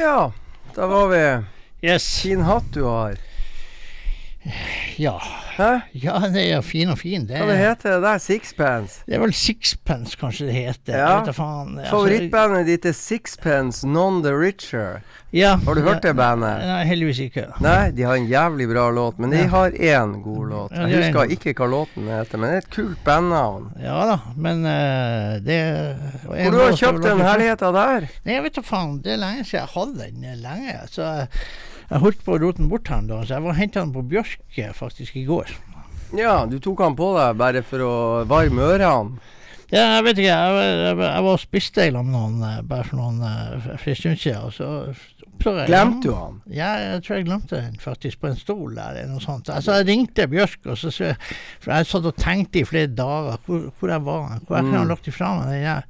Ja, 0.00 0.32
da 0.74 0.86
var 0.86 1.08
vi. 1.08 1.42
Yes. 1.88 2.20
Fin 2.22 2.40
hatt 2.40 2.74
du 2.74 2.82
har. 2.82 3.16
Ja. 4.96 5.22
Hæ? 5.58 5.70
ja, 5.98 6.18
det 6.32 6.44
er 6.54 6.60
fin 6.62 6.88
og 6.92 6.98
fin. 7.00 7.26
Det, 7.26 7.36
Hva 7.40 7.46
det 7.50 7.58
heter 7.58 7.96
det 7.98 8.02
der? 8.06 8.18
Sixpence? 8.22 9.00
det 9.06 9.16
er 9.18 9.22
vel 9.24 9.32
Sixpence, 9.34 10.16
kanskje 10.20 10.46
det 10.48 10.54
heter. 10.54 10.94
Ja. 10.96 11.24
Jeg 11.26 11.34
faen. 11.34 11.78
Altså, 11.78 11.90
Favorittbandet 11.90 12.66
ditt 12.70 12.86
er 12.86 12.94
Sixpence 12.94 13.86
None 13.86 14.22
the 14.22 14.32
Richer. 14.38 15.00
Ja. 15.34 15.56
Har 15.60 15.74
du 15.76 15.82
hørt 15.84 16.00
det 16.06 16.14
bandet? 16.16 16.62
Nei, 16.64 16.84
heldigvis 16.88 17.18
ikke. 17.26 17.42
Nei, 17.60 17.90
de 17.92 18.06
har 18.06 18.16
en 18.16 18.28
jævlig 18.30 18.64
bra 18.70 18.86
låt, 18.96 19.18
men 19.20 19.30
de 19.34 19.42
Ja. 19.42 19.48
har 19.52 19.70
én 19.76 20.14
god 20.24 20.46
låt. 20.48 20.70
Ja, 20.72 20.86
Jeg 20.86 20.94
har 21.12 21.26
husker 21.26 21.34
ikke 21.36 21.52
hva 21.58 21.68
låten 21.68 22.06
heter, 22.08 22.38
men 22.38 22.48
det 22.48 22.54
er 22.54 22.62
et 22.64 22.70
kult 22.70 23.02
bandnavn. 23.04 23.66
Ja 23.82 23.98
da, 24.08 24.16
men 24.36 24.64
uh, 24.64 25.36
det 25.44 25.58
Hvor 26.24 26.50
du 26.54 26.58
har 26.62 26.72
kjøpt 26.72 27.02
den 27.04 27.20
herligheta 27.20 27.72
der? 27.76 28.08
Nei, 28.24 28.34
jeg 28.38 28.42
vet 28.46 28.54
da 28.56 28.62
faen. 28.62 29.02
Det 29.04 29.12
er 29.12 29.20
lenge 29.20 29.44
siden 29.44 29.60
jeg 29.60 29.74
hadde 29.74 29.98
den 30.06 30.24
eh, 30.24 30.38
lenge. 30.46 30.78
Så 30.88 31.10
jeg, 31.88 31.94
jeg 31.94 32.02
holdt 32.04 32.22
på 32.26 32.36
å 32.36 32.40
rote 32.42 32.60
den 32.62 32.68
bort 32.70 32.88
her 32.92 33.02
da, 33.08 33.22
så 33.24 33.34
jeg 33.38 33.42
var 33.46 33.54
og 33.54 33.58
henta 33.58 33.80
den 33.80 33.94
på 33.96 34.02
Bjørk 34.10 34.38
eh, 34.60 34.72
faktisk 34.76 35.16
i 35.16 35.24
går. 35.28 35.54
Ja, 36.16 36.46
du 36.48 36.58
tok 36.64 36.80
han 36.80 36.96
på 36.96 37.10
deg 37.18 37.36
bare 37.40 37.60
for 37.66 37.84
å 37.84 37.94
varme 38.28 38.64
ørene. 38.64 39.18
Ja, 39.68 39.98
jeg 39.98 40.04
vet 40.06 40.20
ikke. 40.22 40.32
Jeg, 40.32 40.68
jeg, 40.80 40.96
jeg 40.96 41.24
var 41.26 41.34
og 41.34 41.40
spiste 41.42 41.84
i 41.84 41.90
lag 41.92 42.06
med 42.06 42.14
noen 42.16 42.38
eh, 42.48 42.62
bare 42.64 42.86
for 42.88 42.96
noen 42.96 43.18
uh, 43.20 43.66
for 43.76 43.90
en 43.92 43.98
stund 43.98 44.16
siden, 44.22 44.46
og 44.48 44.54
så 44.56 44.68
oppdaga 45.26 45.66
jeg 45.66 45.68
Glemte 45.68 46.08
du 46.08 46.14
han? 46.16 46.38
Ja, 46.48 46.70
jeg 46.80 47.02
tror 47.04 47.18
jeg 47.18 47.26
glemte 47.28 47.60
den 47.60 47.76
faktisk 47.82 48.22
på 48.22 48.30
en 48.30 48.40
stol 48.40 48.72
der, 48.78 48.96
eller 49.02 49.12
noe 49.12 49.20
sånt. 49.20 49.50
Altså, 49.52 49.76
jeg 49.76 49.90
ringte 49.90 50.24
Bjørk, 50.32 50.56
og 50.72 50.80
så, 50.80 50.88
så 50.94 51.12
For 51.60 51.74
jeg 51.74 51.90
satt 51.92 52.08
og 52.08 52.16
tenkte 52.16 52.62
i 52.62 52.64
flere 52.70 52.88
dager 52.88 53.36
hvor, 53.44 53.68
hvor 53.76 53.92
jeg 53.92 54.06
var, 54.08 54.38
hvor 54.48 54.56
jeg 54.56 54.70
kunne 54.70 54.80
ha 54.80 54.86
Mm. 54.88 54.92
lagt 54.94 55.12
ifra 55.12 55.34
meg 55.36 55.52
den 55.52 55.68
der. 55.68 55.84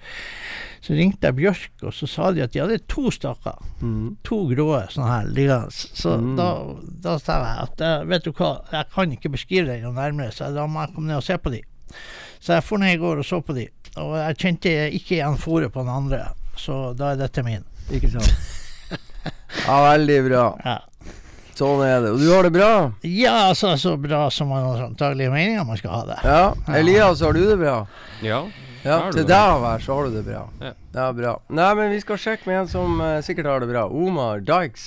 Så 0.81 0.95
ringte 0.95 1.27
jeg 1.29 1.35
Bjørk, 1.39 1.71
og 1.83 1.93
så 1.97 2.07
sa 2.09 2.31
de 2.33 2.43
at 2.45 2.53
de 2.55 2.61
hadde 2.63 2.79
to 2.89 3.11
stakker. 3.11 3.57
Mm. 3.83 4.17
To 4.29 4.39
grå 4.53 4.69
sånne 4.93 5.09
her 5.11 5.27
liggende. 5.35 5.73
Så 5.75 6.17
Mm. 6.19 6.37
da, 6.39 6.49
da 7.09 7.17
sa 7.19 7.39
jeg 7.43 7.65
at 7.67 7.81
eh, 7.81 8.05
vet 8.13 8.25
du 8.25 8.33
hva, 8.33 8.53
jeg 8.73 8.87
kan 8.95 9.13
ikke 9.17 9.33
beskrive 9.35 9.67
dem 9.73 9.83
noe 9.89 9.97
nærmere, 9.99 10.31
så 10.33 10.53
da 10.55 10.67
må 10.67 10.85
jeg 10.87 10.95
komme 10.95 11.09
ned 11.11 11.17
og 11.19 11.27
se 11.27 11.37
på 11.39 11.51
de. 11.55 11.63
Så 12.41 12.55
jeg 12.55 12.65
for 12.65 12.79
ned 12.79 12.95
i 12.95 13.01
går 13.03 13.19
og 13.19 13.27
så 13.27 13.41
på 13.43 13.55
de, 13.57 13.67
og 13.97 14.15
jeg 14.21 14.39
kjente 14.39 14.75
ikke 14.95 15.17
igjen 15.19 15.37
fòret 15.41 15.73
på 15.75 15.83
den 15.83 15.91
andre, 15.95 16.29
så 16.57 16.93
da 16.95 17.13
er 17.13 17.17
dette 17.25 17.43
min. 17.43 17.65
Ikke 17.91 18.11
sant? 18.13 18.31
Ja, 19.67 19.81
veldig 19.93 20.21
bra. 20.31 20.45
Ja. 20.69 20.79
Sånn 21.59 21.81
er 21.83 22.05
det. 22.05 22.11
Og 22.15 22.21
du 22.23 22.29
har 22.31 22.47
det 22.47 22.53
bra? 22.55 22.69
Ja, 23.03 23.49
altså 23.51 23.73
så 23.83 23.97
bra 23.99 24.29
som 24.31 24.47
man 24.53 24.63
har 24.63 24.85
antagelig 24.85 25.27
meninger 25.33 25.65
man 25.67 25.77
skal 25.81 25.91
ha 25.91 26.03
det. 26.07 26.19
Ja. 26.23 26.45
Elias, 26.79 27.19
har 27.27 27.33
du 27.35 27.41
det 27.49 27.57
bra? 27.59 27.81
Ja. 28.23 28.45
Ja, 28.85 28.99
til 29.11 29.23
det? 29.25 29.29
deg 29.33 29.55
å 29.57 29.63
være, 29.65 29.81
så 29.83 29.95
har 29.97 30.05
du 30.11 30.15
det 30.19 30.27
bra. 30.29 30.45
Ja. 30.63 30.75
er 30.99 31.13
bra. 31.15 31.33
Nei, 31.55 31.71
men 31.79 31.91
vi 31.93 32.01
skal 32.03 32.17
sjekke 32.19 32.47
med 32.49 32.61
en 32.63 32.69
som 32.71 33.01
eh, 33.01 33.19
sikkert 33.23 33.47
har 33.47 33.61
det 33.63 33.69
bra. 33.71 33.85
Omar 33.89 34.41
Dykes. 34.47 34.85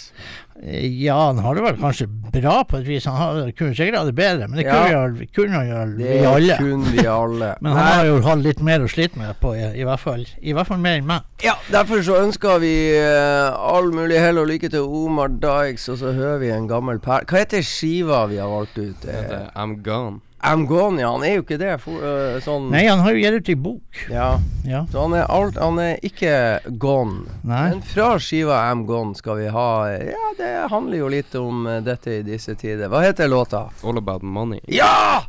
Eh, 0.61 0.85
Ja, 1.01 1.15
han 1.27 1.37
har 1.43 1.55
det 1.55 1.63
vel 1.63 1.77
kanskje 1.79 2.07
bra 2.31 2.63
på 2.67 2.77
et 2.81 2.87
vis. 2.87 3.05
Han 3.05 3.15
har, 3.17 3.51
kunne 3.57 3.75
sikkert 3.75 3.97
ha 3.99 4.03
det 4.07 4.15
bedre, 4.17 4.47
men 4.47 4.57
det 4.59 4.65
kunne, 4.67 4.89
Ja. 4.91 5.05
vi, 5.07 5.25
kunne 5.35 5.55
han 5.59 5.67
gjøre 5.69 5.97
Det 5.97 6.17
vi 6.19 6.25
alle. 6.31 6.57
kunne 6.59 6.91
vi 6.95 7.05
alle. 7.07 7.51
Men 7.61 7.71
han 7.77 7.87
har 7.91 8.05
jo 8.05 8.17
hatt 8.27 8.43
litt 8.45 8.61
mer 8.61 8.83
å 8.85 8.89
slite 8.91 9.17
med 9.19 9.39
på, 9.41 9.53
i, 9.55 9.63
i 9.81 9.83
hvert 9.87 9.99
fall. 10.03 10.25
I 10.41 10.53
hvert 10.57 10.67
fall 10.71 10.81
mer 10.83 10.99
enn 10.99 11.07
meg. 11.09 11.21
Ja, 11.43 11.55
derfor 11.71 12.03
så 12.05 12.19
ønsker 12.23 12.59
vi 12.63 12.73
eh, 12.97 13.51
all 13.55 13.91
mulig 13.95 14.19
hell 14.19 14.37
og 14.43 14.47
lykke 14.51 14.69
til 14.73 14.83
Omar 14.87 15.31
Dykes, 15.41 15.87
og 15.93 16.01
så 16.03 16.11
hører 16.15 16.39
vi 16.43 16.51
en 16.55 16.67
gammel 16.71 16.99
per... 17.03 17.23
Hva 17.29 17.43
heter 17.45 17.63
skiva 17.65 18.25
vi 18.31 18.37
har 18.41 18.51
valgt 18.51 18.77
ut? 18.77 18.99
Det 19.03 19.09
Eh, 19.11 19.21
heter 19.23 19.49
I'm 19.55 19.79
Gone. 19.83 20.19
Ja. 20.41 21.11
Han 21.11 21.23
er 21.23 21.35
jo 21.35 21.43
ikke 21.45 21.59
det. 21.61 21.75
For, 21.83 22.01
uh, 22.01 22.39
sånn 22.43 22.69
Nei, 22.73 22.85
han 22.87 23.03
har 23.05 23.13
jo 23.13 23.21
gitt 23.21 23.37
ut 23.37 23.51
ei 23.53 23.57
bok. 23.59 24.01
Ja. 24.09 24.29
Ja. 24.65 24.83
Så 24.91 25.05
han 25.05 25.15
er, 25.17 25.25
alt, 25.29 25.59
han 25.61 25.79
er 25.81 26.01
ikke 26.05 26.33
gone. 26.81 27.27
Nei. 27.45 27.67
Men 27.75 27.83
fra 27.85 28.13
skiva 28.21 28.59
Am 28.69 28.85
Gone 28.89 29.17
skal 29.17 29.41
vi 29.41 29.49
ha 29.53 29.69
Ja, 29.91 30.33
det 30.37 30.51
handler 30.71 30.97
jo 31.01 31.11
litt 31.11 31.35
om 31.37 31.65
eh, 31.69 31.81
dette 31.85 32.19
i 32.19 32.21
disse 32.25 32.55
tider. 32.55 32.89
Hva 32.91 33.03
heter 33.05 33.29
låta? 33.31 33.67
All 33.83 34.01
About 34.01 34.25
Money. 34.25 34.61
Ja! 34.69 35.23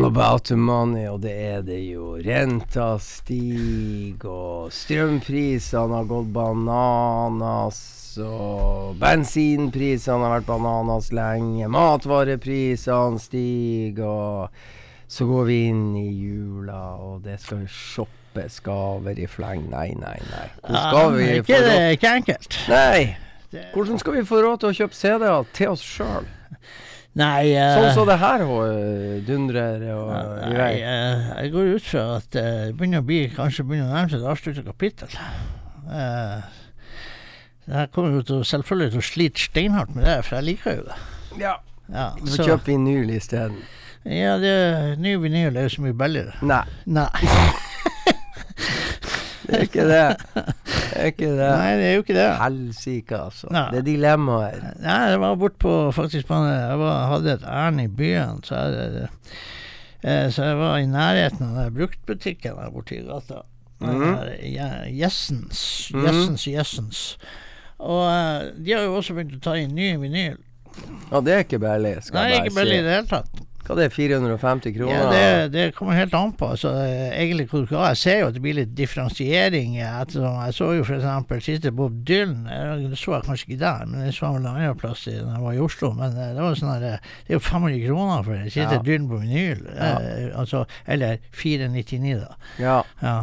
All 0.00 0.06
about 0.06 0.44
the 0.44 0.56
money, 0.56 1.04
og 1.12 1.18
det 1.20 1.32
er 1.44 1.58
det 1.60 1.82
jo. 1.90 2.14
Renta 2.24 2.94
stiger, 3.04 4.30
og 4.32 4.70
strømprisene 4.72 5.98
har 5.98 6.06
gått 6.08 6.30
bananas, 6.32 7.80
og 8.24 8.94
bensinprisene 9.02 10.24
har 10.24 10.38
vært 10.38 10.48
bananas 10.48 11.10
lenge, 11.12 11.68
matvareprisene 11.68 13.20
stiger, 13.20 14.08
og 14.08 14.66
Så 15.10 15.26
går 15.28 15.44
vi 15.50 15.58
inn 15.68 15.84
i 15.98 16.06
jula, 16.06 16.80
og 16.96 17.20
det 17.26 17.36
skal 17.42 17.66
shoppes 17.68 18.60
gaver 18.64 19.18
i 19.20 19.26
fleng. 19.28 19.64
Nei, 19.68 19.88
nei, 20.00 20.16
nei. 20.30 20.44
Hvor 20.62 20.80
skal 20.86 21.16
vi 21.18 21.24
Ja, 21.26 21.32
få 21.34 21.40
ikke, 21.42 21.62
det 21.66 21.78
er 21.80 21.96
ikke 21.98 22.12
enkelt. 22.22 22.58
Nei! 22.70 23.16
Hvordan 23.74 23.98
skal 24.00 24.16
vi 24.16 24.24
få 24.24 24.40
råd 24.46 24.62
til 24.62 24.70
å 24.70 24.76
kjøpe 24.80 24.94
CD-er 24.96 25.50
til 25.52 25.74
oss 25.74 25.82
sjøl? 25.84 26.30
Nei, 27.18 27.50
eh, 27.58 27.72
Sånn 27.74 27.90
som 27.96 28.06
det 28.06 28.20
her 28.20 28.44
øh, 28.46 29.16
dundrer 29.26 29.82
og 29.96 30.10
i 30.46 30.52
vei. 30.54 30.74
eh, 30.78 31.24
jeg 31.42 31.50
går 31.52 31.64
ut 31.74 31.82
fra 31.88 32.04
at 32.20 32.28
det 32.36 32.44
det 32.68 32.76
begynner 32.78 33.02
å 33.02 33.06
bli, 33.08 33.18
kanskje 33.34 33.64
begynner 33.66 33.90
å 33.90 33.94
nærme 33.96 34.10
seg 34.12 34.20
et 34.22 34.30
avsluttet 34.30 34.68
kapittel. 34.68 35.10
Eh, 35.90 36.38
her 37.74 37.86
kommer 37.94 38.10
jo 38.14 38.22
til 38.22 38.44
selvfølgelig 38.46 38.90
til 38.94 39.02
å 39.02 39.08
slite 39.10 39.42
steinhardt 39.48 39.90
med 39.96 40.04
det, 40.06 40.20
for 40.24 40.32
jeg 40.38 40.44
liker 40.52 40.70
jo 40.78 40.84
det. 40.86 40.98
Ja. 41.42 41.56
Ja, 41.90 42.06
Du 42.20 42.30
så- 42.30 42.36
får 42.44 42.48
kjøpe 42.52 42.66
vinyl 42.70 43.10
isteden. 43.16 43.58
ja 44.06 44.36
det, 44.38 44.54
ny 45.02 45.16
vinyl 45.18 45.56
er 45.56 45.62
jo 45.66 45.74
så 45.74 45.82
mye 45.82 45.92
billigere. 45.98 46.34
Nei, 46.42 46.62
Nei. 46.86 47.10
det 49.50 49.58
er 49.58 49.62
ikke 49.66 49.84
det. 49.90 50.06
Er 51.00 51.12
ikke 51.12 51.30
det. 51.38 51.46
Nei, 51.48 51.70
det 51.80 51.86
er 51.86 51.94
jo 51.96 52.02
ikke 52.04 52.16
det. 52.16 52.26
Helsike, 52.40 53.20
altså. 53.28 53.48
Ja. 53.54 53.64
Det 53.72 53.80
er 53.80 53.86
dilemmaer. 53.86 54.66
Nei, 54.82 54.98
jeg 55.12 55.20
var 55.22 55.38
bort 55.40 55.56
på 55.62 55.76
faktisk 55.96 56.28
Jeg 56.30 56.78
var, 56.82 56.98
hadde 57.14 57.32
et 57.38 57.46
ærend 57.48 57.80
i 57.80 57.88
byen, 57.88 58.42
så 58.44 58.54
jeg, 58.56 59.08
eh, 60.02 60.26
så 60.30 60.50
jeg 60.50 60.58
var 60.60 60.76
i 60.78 60.86
nærheten 60.90 61.50
av 61.50 61.64
den 61.64 61.74
bruktbutikken 61.78 62.60
der 62.60 62.70
borte 62.74 62.98
i 62.98 63.04
gata. 63.06 63.42
Mhm. 63.80 64.18
Jessens. 64.98 65.90
Mhm. 65.94 66.06
Jessens, 66.06 66.46
Jessens. 66.46 67.04
Og 67.78 68.04
eh, 68.12 68.50
de 68.64 68.72
har 68.76 68.84
jo 68.84 68.96
også 69.00 69.16
begynt 69.16 69.38
å 69.40 69.44
ta 69.44 69.56
inn 69.56 69.74
ny 69.74 69.94
vinyl. 70.00 70.38
Ja, 71.10 71.20
det 71.24 71.32
er 71.32 71.46
ikke 71.46 71.58
billig, 71.62 71.96
skal 72.06 72.20
Nei, 72.20 72.42
ikke 72.44 72.60
billig 72.60 72.76
i 72.78 72.84
det 72.84 72.92
hele 72.98 73.08
tatt. 73.10 73.40
Hva 73.70 73.76
det 73.78 73.84
er 73.86 73.92
450 73.94 74.72
kroner? 74.74 74.96
Ja, 74.98 75.10
det, 75.14 75.52
det 75.54 75.64
kommer 75.76 75.94
helt 75.94 76.14
an 76.18 76.32
på. 76.34 76.48
Altså, 76.56 76.72
egentlig 77.14 77.44
hvor 77.52 77.62
du. 77.68 77.74
Jeg 77.76 77.98
ser 78.00 78.16
jo 78.24 78.30
at 78.32 78.34
det 78.34 78.42
blir 78.42 78.56
litt 78.58 78.72
differensiering. 78.74 79.76
eh, 79.78 80.00
Ettersom 80.00 80.40
jeg 80.42 80.56
så 80.56 80.70
jo 80.74 80.82
f.eks. 80.82 81.44
siste 81.46 81.70
Bob 81.70 82.00
Dylan. 82.08 82.48
Det 82.90 82.98
så 82.98 83.14
jeg 83.14 83.28
kanskje 83.28 83.46
ikke 83.46 83.60
der, 83.62 83.84
men 83.86 84.02
det 84.08 84.14
så 84.16 84.32
vel 84.32 84.40
en 84.42 84.48
annen 84.56 84.80
plass 84.80 85.04
da 85.06 85.14
jeg 85.14 85.44
var 85.44 85.54
i 85.54 85.62
Oslo. 85.62 85.92
Men 85.94 86.18
eh, 86.18 86.32
det 86.34 86.42
var 86.42 86.58
sånn 86.58 86.72
det 86.82 86.90
er 86.96 87.36
jo 87.36 87.42
500 87.46 87.78
kroner 87.86 88.26
for 88.26 88.34
den 88.40 88.50
siste 88.50 88.80
Ja. 88.80 88.82
Dylan 88.90 89.06
på 89.12 89.20
vinyl. 89.22 89.62
Eh, 89.70 90.26
altså, 90.40 90.64
eller 90.90 91.22
499, 91.30 92.18
da. 92.24 92.34
Ja, 92.58 92.76
Ja, 93.00 93.14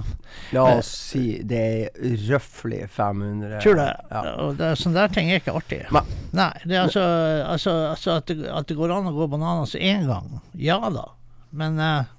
la 0.55 0.63
oss 0.77 0.87
si 1.11 1.41
det 1.43 1.59
er 1.59 2.15
røftlig 2.31 2.85
500. 2.95 3.59
tror 3.63 3.75
det. 3.81 3.89
Ja. 4.11 4.23
Og 4.45 4.55
det, 4.61 4.71
sånne 4.79 5.03
der 5.03 5.13
ting 5.19 5.31
er 5.31 5.41
ikke 5.41 5.57
artig. 5.59 5.83
Nei. 5.91 6.05
Nei, 6.37 6.51
det 6.63 6.75
er 6.77 6.85
altså, 6.87 7.03
altså, 7.47 7.75
altså 7.91 8.15
at, 8.21 8.27
det, 8.31 8.47
at 8.47 8.67
det 8.69 8.77
går 8.77 8.93
an 8.95 9.09
å 9.11 9.15
gå 9.15 9.27
bananas 9.31 9.75
én 9.75 10.07
gang. 10.07 10.36
Ja 10.59 10.79
da. 10.93 11.09
Men 11.57 11.79
uh, 11.79 12.09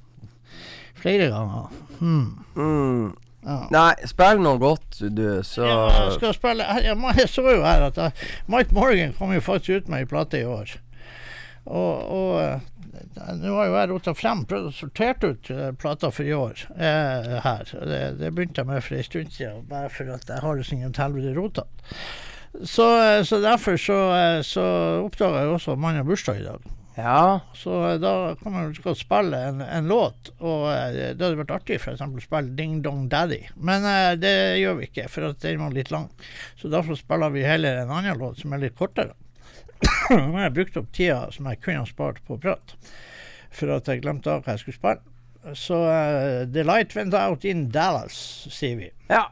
flere 0.99 1.29
ganger 1.31 1.69
hmm. 1.99 2.45
Mm. 2.57 3.13
ja. 3.47 3.59
Nei, 3.75 3.93
spill 4.09 4.43
noe 4.43 4.59
godt, 4.63 5.01
du, 5.15 5.27
så 5.47 5.67
jeg 5.69 6.17
skal 6.17 6.35
spille 6.37 6.67
jeg, 6.67 6.97
jeg, 6.97 7.29
så 7.31 7.45
jo 7.47 7.63
her 7.63 7.87
at 7.91 8.01
jeg, 8.01 8.29
Mike 8.51 8.75
Morgan 8.75 9.15
kom 9.19 9.35
jo 9.35 9.45
faktisk 9.45 9.85
ut 9.85 9.93
med 9.93 10.05
ei 10.05 10.11
plate 10.11 10.43
i 10.43 10.49
år. 10.49 10.75
Og, 11.69 11.93
og 12.09 12.31
eh, 12.41 12.67
nå 13.37 13.53
har 13.59 13.69
jo 13.69 13.77
jeg 13.77 13.91
rota 13.91 14.15
frem, 14.17 14.45
prøvd 14.49 14.71
å 14.71 14.75
sortere 14.75 15.33
ut 15.35 15.51
eh, 15.53 15.69
plata 15.77 16.11
for 16.15 16.29
i 16.29 16.33
år 16.37 16.65
eh, 16.77 17.35
her. 17.45 17.75
Det, 17.93 18.01
det 18.23 18.33
begynte 18.33 18.63
jeg 18.63 18.71
med 18.71 18.85
for 18.85 18.99
ei 18.99 19.05
stund 19.07 19.35
siden, 19.35 19.67
bare 19.69 19.93
for 19.93 20.15
at 20.15 20.33
jeg 20.33 20.45
har 20.45 20.59
det 20.59 20.67
sånn 20.69 20.87
et 20.89 21.03
helvete 21.03 21.35
rota. 21.37 21.67
Så, 22.65 22.89
eh, 23.03 23.23
så 23.29 23.41
derfor 23.45 23.77
så, 23.77 23.99
eh, 24.17 24.41
så 24.47 24.65
oppdaga 25.05 25.45
jeg 25.45 25.55
også 25.59 25.77
at 25.77 25.83
mannen 25.85 26.03
har 26.03 26.09
bursdag 26.09 26.41
i 26.41 26.47
dag. 26.49 26.75
Ja. 26.99 27.41
Så 27.55 27.91
eh, 27.91 27.99
da 28.03 28.37
kan 28.43 28.53
man 28.53 28.75
skal 28.75 28.97
spille 28.99 29.39
en, 29.49 29.61
en 29.61 29.89
låt, 29.89 30.33
og 30.39 30.67
eh, 30.73 31.15
det 31.15 31.23
hadde 31.23 31.39
vært 31.39 31.55
artig 31.55 31.77
eksempel 31.79 32.19
å 32.19 32.25
spille 32.25 32.57
Ding 32.59 32.81
Dong 32.83 33.05
Daddy. 33.13 33.45
Men 33.55 33.87
eh, 33.87 34.15
det 34.19 34.35
gjør 34.59 34.81
vi 34.81 34.89
ikke, 34.89 35.07
for 35.13 35.29
at 35.31 35.39
den 35.45 35.63
var 35.63 35.77
litt 35.77 35.93
lang. 35.95 36.09
Så 36.59 36.71
derfor 36.73 36.99
spiller 36.99 37.31
vi 37.35 37.47
heller 37.47 37.85
en 37.85 37.95
annen 37.95 38.19
låt 38.19 38.43
som 38.43 38.57
er 38.57 38.65
litt 38.65 38.75
kortere. 38.79 39.15
Nå 40.11 40.33
har 40.35 40.49
jeg 40.49 40.57
brukt 40.57 40.81
opp 40.81 40.89
tida 40.97 41.21
som 41.35 41.47
jeg 41.47 41.63
kunne 41.63 41.85
ha 41.85 41.87
spart 41.87 42.19
på 42.27 42.41
prat, 42.43 42.75
for 43.55 43.77
at 43.77 43.87
jeg 43.87 44.03
glemte 44.03 44.33
av 44.35 44.43
hva 44.43 44.57
jeg 44.57 44.65
skulle 44.65 44.81
spille. 44.81 45.55
Så 45.55 45.79
uh, 45.79 46.43
The 46.51 46.65
Light 46.67 46.97
Went 46.99 47.15
Out 47.15 47.47
in 47.47 47.69
Dallas, 47.73 48.17
sier 48.51 48.81
vi. 48.83 48.91
ja. 49.13 49.29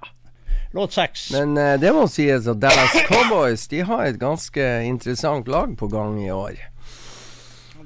Låt 0.74 0.92
seks. 0.92 1.30
Men 1.32 1.56
uh, 1.56 1.74
det 1.80 1.90
må 1.94 2.04
sies 2.10 2.46
at 2.50 2.58
Dallas 2.60 2.94
Cowboys 3.08 3.66
de 3.72 3.80
har 3.88 4.06
et 4.06 4.18
ganske 4.20 4.64
interessant 4.86 5.48
lag 5.48 5.74
på 5.78 5.88
gang 5.90 6.18
i 6.20 6.30
år. 6.34 6.58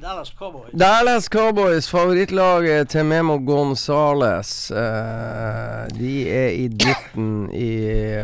Dallas 0.01 0.31
Cowboys. 0.39 0.73
Dallas 0.73 1.29
Cowboys, 1.29 1.91
favorittlaget 1.91 2.89
til 2.89 3.05
Memo 3.05 3.37
Gonzales. 3.37 4.71
Uh, 4.71 5.85
de 5.99 6.15
er 6.25 6.55
i 6.57 6.69
dytten 6.73 7.51
i 7.53 7.75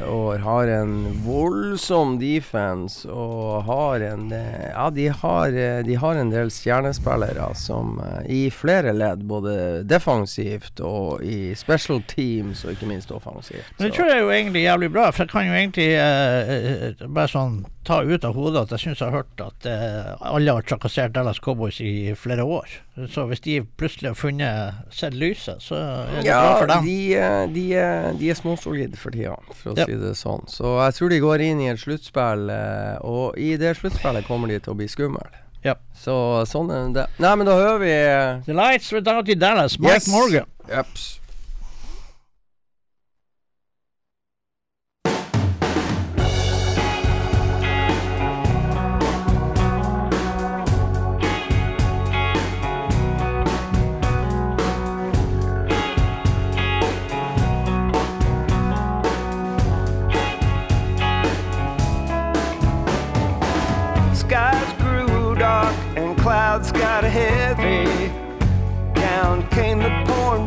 år. 0.09 0.39
Har 0.41 0.73
en 0.73 0.95
voldsom 1.27 2.17
defense 2.23 3.05
og 3.11 3.69
har 3.69 4.07
en 4.09 4.33
Ja, 4.33 4.89
de 4.91 5.09
har, 5.09 5.53
eh, 5.53 5.83
de 5.85 5.95
har 5.95 6.17
en 6.17 6.31
del 6.31 6.51
stjernespillere 6.51 7.55
som 7.55 8.01
eh, 8.01 8.31
i 8.33 8.51
flere 8.51 8.93
ledd, 8.93 9.27
både 9.29 9.85
defensivt 9.85 10.81
og 10.81 11.23
i 11.25 11.55
special 11.55 12.03
teams, 12.09 12.65
og 12.65 12.73
ikke 12.73 12.89
minst 12.89 13.13
offensivt. 13.13 13.69
Men 13.79 13.89
det 13.89 13.95
tror 13.97 14.13
jeg 14.13 14.25
jo 14.25 14.31
egentlig 14.31 14.65
jævlig 14.65 14.93
bra, 14.93 15.11
for 15.11 15.25
jeg 15.25 15.35
kan 15.35 15.49
jo 15.49 15.57
egentlig 15.61 15.91
eh, 16.01 17.07
bare 17.07 17.33
sånn 17.33 17.65
ta 17.87 18.03
ut 18.03 18.25
av 18.25 18.35
hodet 18.35 18.65
at 18.65 18.73
jeg 18.75 18.83
syns 18.83 19.01
jeg 19.01 19.13
har 19.13 19.23
hørt 19.23 19.43
at 19.43 19.67
uh, 19.71 20.33
alle 20.35 20.55
har 20.57 20.65
trakassert 20.67 21.15
Dallas 21.15 21.39
Cowboys 21.43 21.66
i 21.81 22.15
flere 22.15 22.45
år. 22.45 22.67
Så 23.13 23.27
hvis 23.29 23.41
de 23.45 23.61
plutselig 23.79 24.11
har 24.11 24.15
funnet 24.15 24.75
sett 24.95 25.15
lyset, 25.15 25.61
så 25.61 25.75
er 25.77 26.23
det 26.23 26.25
bra 26.31 26.59
for 26.59 26.67
dem. 26.67 26.85
de, 26.85 27.15
er- 27.15 27.47
de, 27.53 27.65
er- 27.75 28.13
de 28.19 28.31
er 28.31 28.35
småsolide 28.39 28.97
for 28.97 29.11
tida, 29.11 29.37
for 29.55 29.73
å 29.73 29.79
Ja. 29.79 29.85
si 29.87 29.93
det 29.97 30.15
sånn. 30.17 30.47
Så 30.49 30.77
jeg 30.85 30.95
tror 30.95 31.09
de 31.11 31.21
går 31.21 31.41
inn 31.41 31.61
i 31.61 31.69
et 31.69 31.79
sluttspill, 31.79 32.51
eh, 32.51 32.99
og 33.03 33.37
i 33.39 33.57
det 33.57 33.77
sluttspillet 33.77 34.27
kommer 34.27 34.49
de 34.49 34.59
til 34.61 34.73
å 34.73 34.77
bli 34.77 34.87
skumle. 34.89 35.27
Ja. 35.65 35.75
Så 35.99 36.45
sånn 36.47 36.71
er 36.71 36.93
det. 36.95 37.07
Nei, 37.19 37.35
men 37.35 37.47
da 37.47 37.53
hører 37.59 37.79
vi 37.81 37.91
eh, 37.91 38.41
The 38.47 38.53
Lights 38.55 38.93
Without 38.93 39.27
You 39.29 39.35
Dallas, 39.35 39.79
Mike 39.79 39.95
Yes. 39.95 40.09
Morgan. 40.09 40.47
Jeps. 40.69 41.21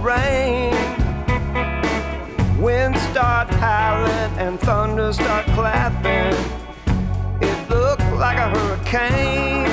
Rain. 0.10 0.74
Wind 2.60 2.98
start 3.12 3.48
howling 3.66 4.34
and 4.44 4.60
thunder 4.60 5.14
start 5.14 5.46
clapping. 5.58 6.34
It 7.48 7.60
looked 7.70 8.10
like 8.24 8.40
a 8.46 8.50
hurricane. 8.56 9.70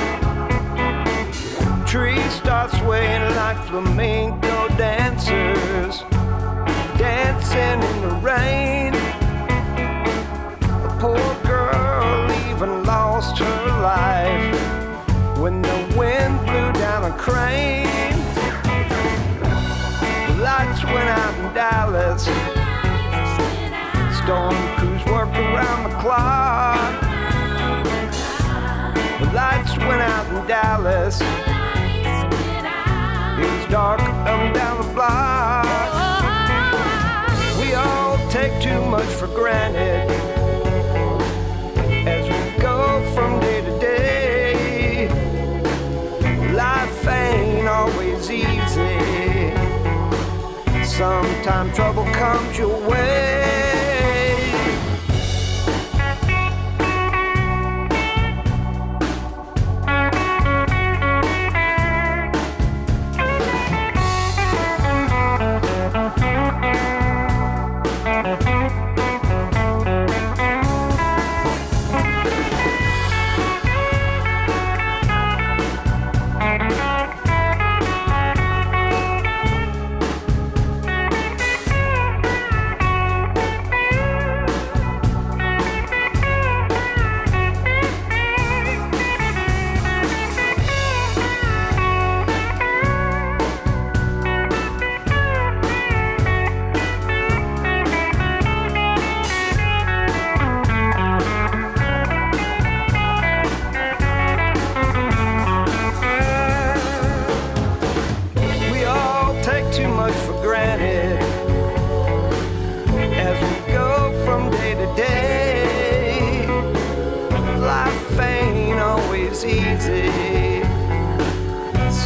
Trees 1.87 2.31
start 2.33 2.69
swaying 2.71 3.25
like 3.41 3.57
flamenco 3.67 4.67
dancers, 4.77 6.03
dancing 7.01 7.79
in 7.89 7.97
the 8.05 8.13
rain. 8.29 8.93
A 10.87 10.91
poor 11.01 11.29
girl 11.51 12.31
even 12.49 12.83
lost 12.83 13.39
her 13.39 13.65
life 13.91 15.39
when 15.39 15.63
the 15.63 15.79
wind 15.97 16.35
blew 16.45 16.69
down 16.83 17.11
a 17.11 17.17
crane. 17.17 17.86
Dallas. 22.25 24.17
Storm 24.17 24.55
crews 24.77 25.05
work 25.05 25.29
around 25.29 25.83
the 25.89 25.95
clock. 25.97 27.01
The 29.19 29.33
lights 29.33 29.77
went 29.77 30.01
out 30.01 30.27
in 30.27 30.47
Dallas. 30.47 31.21
It 33.39 33.51
was 33.51 33.71
dark 33.71 34.01
up 34.01 34.27
and 34.27 34.55
down 34.55 34.87
the 34.87 34.93
block. 34.93 35.65
We 37.59 37.73
all 37.73 38.17
take 38.29 38.61
too 38.61 38.81
much 38.85 39.05
for 39.05 39.27
granted 39.27 40.16
Sometimes 50.97 51.75
trouble 51.75 52.05
comes 52.05 52.57
your 52.57 52.75
way. 52.89 53.46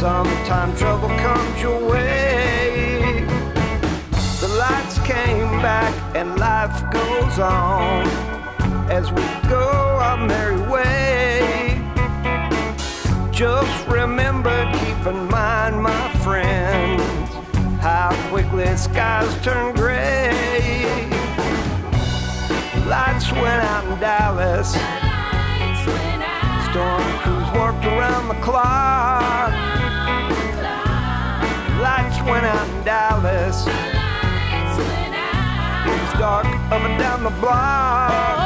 Summertime 0.02 0.74
trouble 0.76 1.10
comes 1.10 1.62
your 1.62 1.78
way. 1.88 3.24
The 4.40 4.48
lights 4.58 4.98
came 4.98 5.62
back 5.62 5.94
and 6.16 6.40
life 6.40 6.74
goes 6.90 7.38
on 7.38 8.08
as 8.90 9.12
we 9.12 9.22
go 9.48 9.62
our 9.62 10.16
merry 10.16 10.60
way. 10.68 11.80
Just 13.30 13.86
remember, 13.86 14.68
keep 14.72 15.06
in 15.06 15.28
mind, 15.28 15.80
my 15.80 16.12
friends, 16.24 17.00
how 17.80 18.10
quickly 18.28 18.76
skies 18.76 19.32
turn 19.44 19.72
gray. 19.72 20.32
Lights 22.88 23.30
went 23.30 23.62
out 23.70 23.84
in 23.84 24.00
Dallas. 24.00 24.72
Storm 26.72 27.02
crews 27.20 27.52
worked 27.52 27.84
around 27.84 28.26
the 28.26 28.42
clock. 28.42 29.41
Lights 32.22 32.30
went 32.30 32.46
out 32.46 32.68
in 32.68 32.84
Dallas. 32.84 33.66
It 35.86 36.00
was 36.00 36.18
dark 36.18 36.46
up 36.46 36.82
and 36.82 36.98
down 36.98 37.24
the 37.24 37.30
block. 37.40 38.41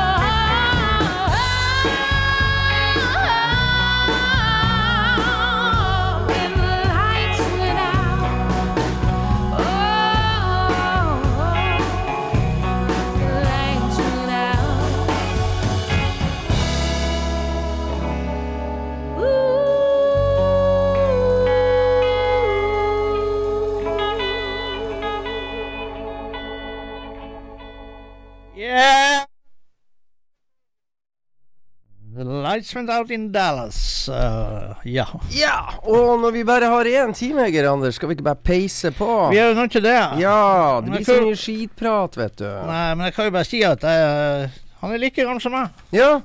Lights 32.56 32.74
out 32.90 33.10
in 33.10 33.32
Dallas. 33.32 34.08
Uh, 34.08 34.74
ja. 34.84 35.06
Ja, 35.30 35.74
og 35.82 36.20
når 36.20 36.32
vi 36.32 36.44
bare 36.44 36.64
har 36.70 36.84
én 36.84 37.12
time, 37.14 37.50
Geir 37.50 37.68
Anders, 37.70 37.94
skal 37.94 38.08
vi 38.08 38.16
ikke 38.16 38.24
bare 38.24 38.40
peise 38.44 38.90
på? 38.96 39.28
Vi 39.30 39.38
er 39.38 39.50
jo 39.50 39.54
nødt 39.54 39.72
til 39.72 39.82
det. 39.84 39.98
Ja, 40.20 40.80
det 40.80 40.90
Men 40.90 40.96
blir 40.96 41.04
så 41.04 41.18
mye 41.20 41.36
skitprat, 41.36 42.16
vet 42.16 42.38
du. 42.38 42.46
Nei, 42.46 42.94
men 42.94 43.08
jeg 43.08 43.14
kan 43.16 43.28
jo 43.28 43.34
bare 43.36 43.48
si 43.48 43.62
at 43.66 43.84
jeg, 43.84 44.50
han 44.80 44.94
er 44.94 45.02
like 45.02 45.22
gammel 45.22 45.42
som 45.42 45.56
meg. 45.56 45.84
Ja, 45.92 46.20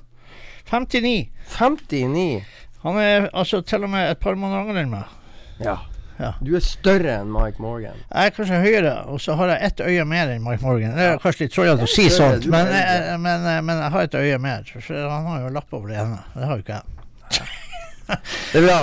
59. 0.71 1.29
59. 1.57 2.43
Han 2.85 2.97
er 2.97 3.29
altså 3.33 3.61
til 3.61 3.83
og 3.83 3.91
med 3.91 4.11
et 4.11 4.21
par 4.21 4.38
måneder 4.39 4.71
yngre 4.71 4.85
enn 4.85 4.93
meg. 4.93 5.17
Ja. 5.61 5.77
Ja. 6.21 6.35
Du 6.37 6.51
er 6.53 6.61
større 6.61 7.15
enn 7.23 7.31
Mike 7.33 7.61
Morgan. 7.63 7.97
Jeg 8.11 8.29
er 8.29 8.35
kanskje 8.35 8.59
høyere, 8.61 8.93
og 9.09 9.21
så 9.23 9.33
har 9.39 9.55
jeg 9.55 9.71
ett 9.71 9.81
øye 9.87 10.03
mer 10.05 10.29
enn 10.35 10.43
Mike 10.45 10.61
Morgan. 10.61 10.93
Det 10.97 11.07
er 11.07 11.17
kanskje 11.23 11.47
litt 11.47 11.55
trollete 11.55 11.87
å 11.87 11.89
si 11.89 12.05
sånt, 12.13 12.45
men, 12.51 12.69
men, 13.23 13.47
eh, 13.49 13.63
men 13.65 13.81
jeg 13.87 13.95
har 13.95 14.05
et 14.05 14.19
øye 14.21 14.37
mer. 14.43 14.69
For 14.75 15.01
han 15.01 15.25
har 15.31 15.41
jo 15.47 15.51
lapp 15.57 15.73
over 15.73 15.89
det 15.89 15.97
ene. 16.03 16.21
Det 16.35 16.45
har 16.51 16.59
jo 16.59 16.65
ikke 16.67 16.77
jeg. 16.77 17.49
Det 18.51 18.61
er 18.61 18.65
bra. 18.67 18.79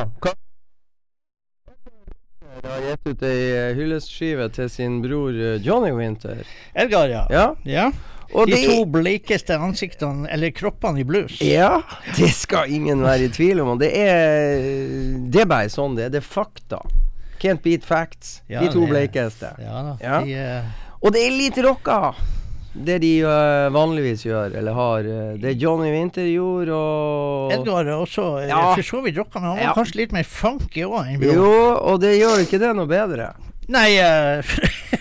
Hva 2.59 2.75
har 2.75 2.83
gitt 2.83 3.07
ut 3.07 3.25
ei 3.29 3.41
eh, 3.55 3.73
hyllestskive 3.79 4.49
til 4.57 4.71
sin 4.73 4.99
bror 5.05 5.37
eh, 5.37 5.59
Johnny 5.63 5.93
Winter. 5.95 6.43
Edgar, 6.75 7.07
ja. 7.13 7.27
Ja, 7.31 7.49
ja. 7.69 7.91
De 8.29 8.45
det 8.51 8.65
to 8.67 8.83
bleikeste 8.93 9.57
ansiktene, 9.57 10.27
eller 10.29 10.51
kroppene 10.53 11.01
i 11.01 11.05
blues. 11.07 11.39
Ja, 11.41 11.79
det 12.19 12.29
skal 12.37 12.69
ingen 12.75 13.01
være 13.07 13.29
i 13.29 13.33
tvil 13.33 13.63
om. 13.63 13.79
Det 13.81 13.89
er, 13.97 14.67
det 15.33 15.47
er 15.47 15.49
bare 15.49 15.71
sånn 15.73 15.97
det 15.97 16.09
er. 16.09 16.17
Det 16.19 16.21
er 16.21 16.27
fakta. 16.27 16.83
Can't 17.39 17.63
beat 17.63 17.85
facts. 17.87 18.41
Ja, 18.51 18.61
de 18.65 18.73
to 18.73 18.87
bleikeste. 18.91 19.53
Ja. 19.63 19.97
Ja. 20.03 20.21
De, 20.25 20.35
eh, 20.35 20.65
Og 21.01 21.13
det 21.15 21.23
er 21.29 21.31
litt 21.39 21.59
rocka, 21.63 22.15
det 22.75 22.99
de 23.03 23.13
uh, 23.25 23.69
vanligvis 23.75 24.25
gjør, 24.27 24.53
eller 24.59 24.75
har. 24.77 25.07
Uh, 25.07 25.33
det 25.41 25.55
Johnny 25.63 25.91
Winter 25.95 26.27
gjorde, 26.27 26.75
og 26.75 27.53
Edgar 27.55 27.87
er 27.87 27.95
også 27.97 28.27
eh, 28.43 28.49
Ja. 28.51 28.75
for 28.75 28.83
så 28.87 29.01
vidt 29.07 29.17
rocka, 29.19 29.39
men 29.41 29.49
han 29.55 29.63
var 29.63 29.79
kanskje 29.79 30.01
litt 30.03 30.13
mer 30.15 30.27
funky 30.27 30.85
òg. 30.87 31.23
Jo, 31.23 31.53
og 31.79 32.01
det 32.03 32.17
gjør 32.19 32.43
ikke 32.45 32.59
det 32.63 32.75
noe 32.79 32.87
bedre. 32.91 33.33
Nei, 33.69 33.89
eh, 34.03 34.43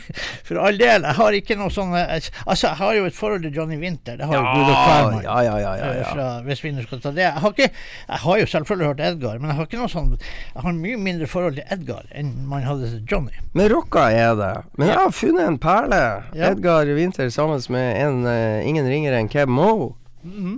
for, 0.48 0.60
all 0.63 0.80
del. 0.80 1.06
Jeg 1.06 1.18
har 1.20 1.38
ikke 1.38 1.58
noe 1.60 1.74
sånn 1.74 1.94
Altså, 1.98 2.68
jeg 2.68 2.75
har 2.80 2.96
jo 2.98 3.06
et 3.10 3.18
forhold 3.18 3.44
til 3.46 3.56
Johnny 3.56 3.77
Winter. 3.82 4.18
Det 4.20 4.30
har 4.30 4.38
jo 4.38 4.44
Gud 4.46 4.72
og 4.72 4.77
hvermann. 4.77 5.25
ja, 5.25 5.38
ja, 5.46 5.58
ja, 5.62 5.74
ja, 5.80 5.89
eh, 5.92 6.00
ja. 6.00 6.13
Fra, 6.13 6.27
hvis 6.48 6.63
vi 6.63 6.74
nå 6.75 6.86
skal 6.86 7.04
ta 7.04 7.13
det. 7.16 7.25
Jeg 7.25 7.44
har, 7.44 7.56
ikke, 7.56 7.70
jeg 8.08 8.24
har 8.24 8.39
jo 8.42 8.50
selvfølgelig 8.54 8.92
hørt 8.92 9.04
Edgar, 9.10 9.42
men 9.42 9.51
jeg 9.51 9.60
har 9.60 9.70
ikke 9.70 9.82
noe 9.82 9.92
sånn 9.92 10.10
Jeg 10.18 10.63
har 10.66 10.80
mye 10.80 11.01
mindre 11.10 11.30
forhold 11.32 11.60
til 11.60 11.75
Edgar 11.77 12.08
enn 12.16 12.34
man 12.50 12.66
hadde 12.68 12.92
til 12.94 13.04
Johnny. 13.12 13.44
Men 13.58 13.72
rocka 13.74 14.08
er 14.13 14.34
det. 14.39 14.54
Men 14.80 14.94
jeg 14.94 15.01
har 15.01 15.13
funnet 15.16 15.51
en 15.51 15.62
perle. 15.62 16.01
Ja. 16.38 16.51
Edgar 16.51 16.89
Winter 16.98 17.30
sammen 17.34 17.62
med 17.74 17.94
en 18.01 18.25
eh, 18.32 18.68
ingen 18.68 18.88
ringere 18.88 19.20
enn 19.22 19.32
Keb 19.32 19.51
Mo. 19.51 19.96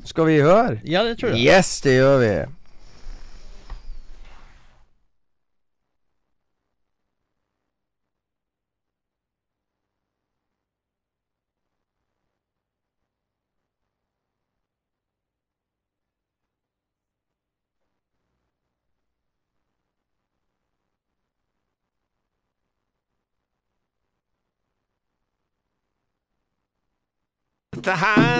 Skal 0.08 0.25
vi 0.25 0.39
høre? 0.41 0.79
Ja, 0.88 1.03
det 1.05 1.19
tror 1.19 1.36
jeg. 1.36 1.46
Yes, 1.46 1.77
det 1.86 2.00
gjør 2.00 2.17
vi. 2.24 2.34
The 27.89 27.96
highway 27.96 28.38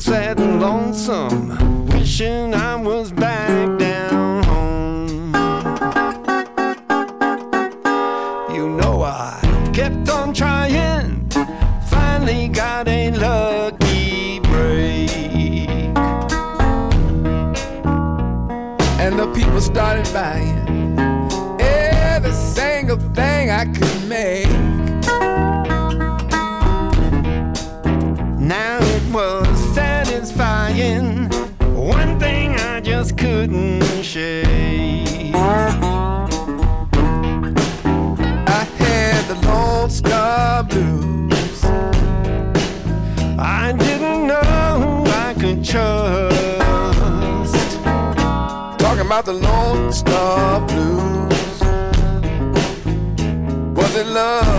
sad 0.00 0.40
and 0.40 0.62
lonesome, 0.62 1.86
wishing 1.88 2.54
I 2.54 2.59
about 49.20 49.26
the 49.26 49.48
Lone 49.48 49.92
Star 49.92 50.60
Blues. 50.66 51.60
Was 53.76 53.94
it 53.96 54.06
love 54.06 54.49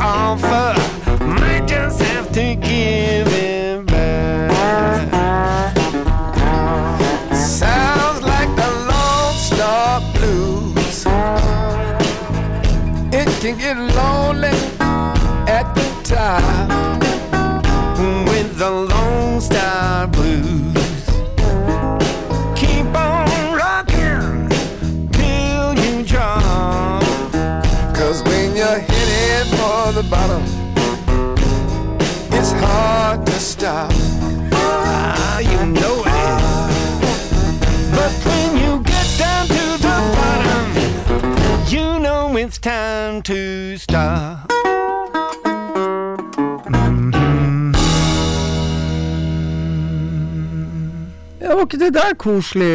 offer, 0.00 0.74
might 1.24 1.66
just 1.66 2.00
have 2.02 2.30
to 2.32 2.54
give 2.56 3.28
it 3.28 3.86
back. 3.86 5.06
Sounds 7.34 8.22
like 8.22 8.50
the 8.56 8.70
Lone 8.90 9.34
Star 9.34 10.00
Blues. 10.14 11.06
It 13.12 13.28
can 13.40 13.56
get 13.58 13.76
lonely 13.96 14.56
at 15.48 15.74
the 15.74 15.86
top. 16.04 17.05
The 29.96 30.02
bottom, 30.10 30.42
it's 32.30 32.52
hard 32.52 33.24
to 33.24 33.32
stop. 33.32 33.90
Ah, 34.52 35.38
you 35.38 35.64
know 35.64 36.02
it 36.04 36.42
is. 36.42 37.16
But 37.92 38.12
when 38.26 38.58
you 38.58 38.82
get 38.82 39.06
down 39.18 39.46
to 39.46 39.64
the 39.86 39.96
bottom, 40.18 40.66
you 41.68 41.98
know 41.98 42.36
it's 42.36 42.58
time 42.58 43.22
to 43.22 43.78
stop. 43.78 44.35
Var 51.56 51.66
ikke 51.66 51.78
det 51.80 51.88
der 51.96 52.14
koselig? 52.20 52.70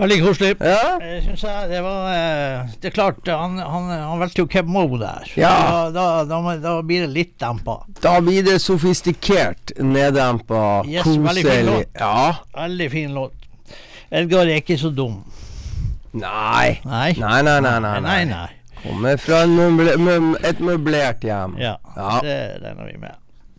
Veldig 0.00 0.18
koselig. 0.22 0.50
Ja? 0.60 0.96
Jeg 1.02 1.22
synes 1.26 1.42
jeg 1.46 1.68
det 1.70 1.82
var 1.84 2.08
eh, 2.12 2.74
Det 2.82 2.90
er 2.90 2.94
klart, 2.96 3.20
han, 3.28 3.58
han, 3.60 3.88
han 3.92 4.20
valgte 4.22 4.44
jo 4.44 4.48
Keb 4.50 4.68
Mo 4.70 4.84
der. 5.00 5.28
Ja. 5.38 5.52
Da, 5.94 6.06
da, 6.24 6.24
da, 6.30 6.56
da 6.62 6.74
blir 6.86 7.06
det 7.06 7.12
litt 7.14 7.34
dempa. 7.42 7.78
Da 8.02 8.16
blir 8.24 8.46
det 8.46 8.58
sofistikert, 8.64 9.74
neddempa, 9.78 10.82
Yes, 10.88 11.06
veldig 11.06 11.46
fin 11.46 11.66
låt. 11.70 11.90
Ja. 12.00 12.36
Veldig 12.56 12.90
fin 12.92 13.14
låt. 13.16 13.48
Edgar 14.10 14.46
er 14.46 14.62
ikke 14.62 14.78
så 14.78 14.90
dum. 14.94 15.20
Nei. 16.16 16.78
Nei. 16.86 17.10
Nei, 17.18 17.40
nei, 17.42 17.58
nei. 17.60 17.78
nei, 17.84 18.00
nei. 18.00 18.20
nei. 18.30 18.46
Kommer 18.86 19.16
fra 19.18 19.42
en 19.42 19.56
møble, 19.56 20.36
et 20.46 20.60
møblert 20.62 21.24
hjem. 21.26 21.56
Ja, 21.58 21.76
Ja. 21.96 22.18
det 22.22 22.36
regner 22.62 22.86
vi 22.92 22.98
med. 23.02 23.16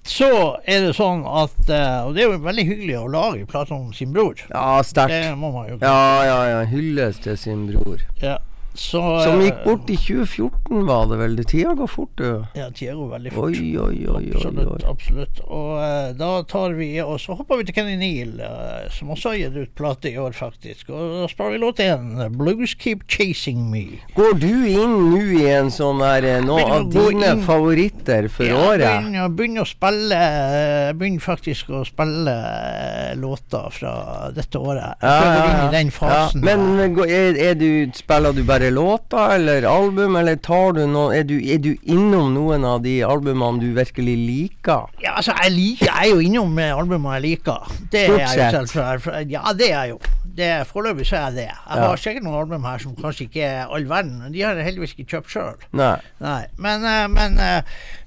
Så 0.07 0.27
er 0.63 0.85
det 0.85 0.93
sånn 0.95 1.25
at 1.27 1.69
eh, 1.69 2.05
Og 2.07 2.13
det 2.15 2.23
er 2.23 2.29
jo 2.31 2.37
veldig 2.45 2.63
hyggelig 2.69 2.97
å 3.01 3.07
lage 3.11 3.47
plater 3.49 3.75
om 3.75 3.89
sin 3.95 4.13
bror. 4.15 4.39
Ja, 4.49 4.77
sterkt. 4.87 5.11
Det 5.11 5.33
må 5.39 5.51
man 5.51 5.67
jo 5.71 5.79
Ja, 5.81 6.23
ja, 6.23 6.37
ja. 6.53 6.61
Hylles 6.71 7.19
til 7.23 7.35
sin 7.39 7.65
bror. 7.71 8.03
Ja. 8.23 8.37
Så, 8.77 9.01
Som 9.25 9.39
eh, 9.41 9.47
gikk 9.47 9.63
bort 9.65 9.89
i 9.89 9.95
2014, 9.97 10.83
var 10.87 11.07
det 11.09 11.17
vel? 11.21 11.35
Det 11.39 11.45
Tida 11.49 11.73
går 11.79 11.89
fort, 11.89 12.11
du. 12.19 12.27
Ja, 12.57 12.67
tida 12.69 12.93
går 12.97 13.09
veldig 13.15 13.31
fort. 13.33 13.55
Oi, 13.57 13.71
oi, 13.81 13.99
oi. 14.13 14.23
Absolutt. 14.35 14.83
absolutt. 14.91 15.41
Og 15.47 15.71
uh, 15.81 16.11
da 16.19 16.29
tar 16.49 16.75
vi 16.77 16.89
Og 17.01 17.17
så 17.21 17.35
hopper 17.39 17.57
vi 17.61 17.65
til 17.69 17.75
Kenny 17.77 17.95
Neal, 17.99 18.35
uh, 18.43 18.85
som 18.93 19.09
også 19.15 19.33
har 19.33 19.39
gitt 19.41 19.57
ut 19.57 19.73
plate 19.79 20.11
i 20.11 20.17
år, 20.21 20.35
faktisk. 20.37 20.91
Og 20.93 21.15
da 21.23 21.27
spør 21.31 21.55
vi 21.55 21.61
låt 21.63 21.81
én, 21.83 22.11
'Blues 22.37 22.75
Keep 22.79 23.07
Chasing 23.09 23.65
Me'. 23.71 23.99
Går 24.15 24.37
du 24.41 24.49
inn 24.69 24.95
nå 25.11 25.21
i 25.39 25.47
en 25.55 25.71
sånn 25.73 26.01
her 26.05 26.23
eh, 26.27 26.43
av 26.47 26.87
dine 26.93 27.33
inn- 27.33 27.43
favoritter 27.47 28.27
for 28.29 28.45
Ja, 28.45 28.59
året? 28.69 28.85
Begynner, 28.87 29.29
begynner 29.33 29.65
å 29.65 29.69
spille 29.69 30.17
eh, 30.21 30.93
Begynner 30.97 31.23
faktisk 31.23 31.69
å 31.73 31.81
spille 31.87 32.35
eh, 32.35 33.15
låter 33.19 33.69
fra 33.73 33.93
dette 34.35 34.59
året. 34.61 35.01
Jeg 35.01 35.27
ja, 35.27 35.43
inn 35.47 35.63
i 35.67 35.75
den 35.77 35.91
fasen. 35.93 36.43
Ja, 36.45 36.57
men 36.57 36.99
er, 37.07 37.37
er 37.49 37.57
du, 37.57 37.69
spiller 37.97 38.35
du 38.37 38.43
bare 38.47 38.66
låter 38.73 39.35
eller 39.35 39.67
album, 39.69 40.15
eller 40.15 40.35
tar 40.35 40.75
du 40.77 40.83
noe 40.89 41.15
er 41.17 41.27
du, 41.27 41.35
er 41.39 41.61
du 41.63 41.73
innom 41.83 42.33
noen 42.35 42.65
av 42.67 42.81
de 42.85 42.99
albumene 43.05 43.61
du 43.63 43.71
virkelig 43.77 44.17
liker? 44.17 44.89
Ja, 45.03 45.17
altså, 45.17 45.35
jeg, 45.43 45.55
liker, 45.55 45.91
jeg 45.91 46.07
er 46.07 46.13
jo 46.13 46.23
innom 46.23 46.57
albumene 46.57 46.87
albumer 46.87 47.17
jeg 47.17 47.25
liker. 47.27 47.71
Det 47.91 48.05
er 48.07 48.23
jeg 48.23 48.53
jo 48.53 48.65
selv. 48.71 49.11
Ja, 49.29 49.43
det 49.57 49.71
er 49.71 49.85
jeg 49.85 49.95
jo. 49.95 49.99
Det- 50.37 50.67
Foreløpig 50.69 51.05
så 51.09 51.15
er 51.17 51.23
jeg 51.27 51.33
det. 51.33 51.45
Jeg 51.47 51.77
Ja. 51.77 51.87
har 51.87 51.97
sikkert 51.97 52.23
noen 52.23 52.35
album 52.37 52.63
her 52.63 52.77
som 52.77 52.95
kanskje 52.95 53.25
ikke 53.25 53.41
er 53.43 53.73
all 53.73 53.85
verden. 53.89 54.31
De 54.31 54.41
har 54.41 54.53
jeg 54.55 54.65
heldigvis 54.67 54.93
ikke 54.93 55.09
kjøpt 55.09 55.31
sjøl. 55.33 55.55
Nei. 55.73 55.95
Nei. 56.21 56.45
Men, 56.57 56.85
eh, 56.85 57.07
men, 57.07 57.39
eh, 57.39 57.61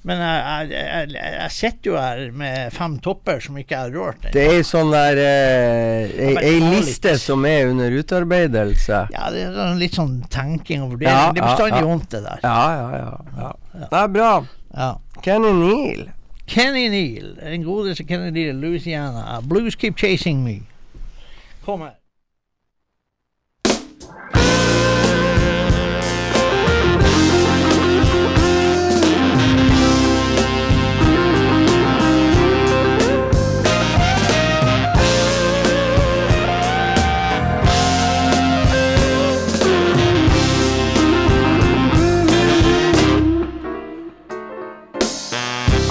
men 0.04 0.18
jeg, 0.22 0.70
jeg, 0.70 1.10
jeg, 1.10 1.32
jeg 1.40 1.50
sitter 1.50 1.90
jo 1.90 1.96
her 1.96 2.30
med 2.30 2.72
fem 2.72 2.98
topper 3.02 3.40
som 3.42 3.56
ikke 3.58 3.74
er 3.76 3.90
rørt. 3.90 4.30
Det 4.32 4.46
er 4.46 4.62
sånn 4.62 4.92
der 4.94 5.18
eh, 5.18 6.38
ei, 6.38 6.54
liste 6.70 7.16
som 7.18 7.44
er 7.44 7.66
under 7.72 7.90
utarbeidelse. 7.90 9.08
Ja, 9.10 9.30
det 9.34 9.42
er 9.48 9.52
sånn 9.58 9.78
litt 9.82 9.98
sånn 9.98 10.16
tenking 10.30 10.82
og 10.86 10.94
vurdering. 10.94 11.10
Ja, 11.10 11.32
det 11.34 11.42
er 11.42 11.50
bestandig 11.50 11.82
ja. 11.82 11.86
vondt, 11.90 12.08
det 12.14 12.22
der. 12.28 12.40
Ja, 12.46 12.62
ja, 12.78 12.88
ja. 12.96 13.12
ja. 13.42 13.52
Det 13.90 14.02
er 14.04 14.08
bra. 14.08 14.32
Ja. 14.76 14.90
Kenny 15.22 15.52
Neal. 15.58 16.08
Kenny 16.46 16.88
Neal, 16.90 17.34
den 17.42 17.62
godeste 17.66 18.06
Kenny 18.06 18.30
Neal, 18.30 18.56
Louisiana. 18.62 19.40
Blues 19.42 19.74
Keep 19.74 19.98
Chasing 19.98 20.44
Me. 20.44 20.60
Kom 21.66 21.80
her. 21.82 21.96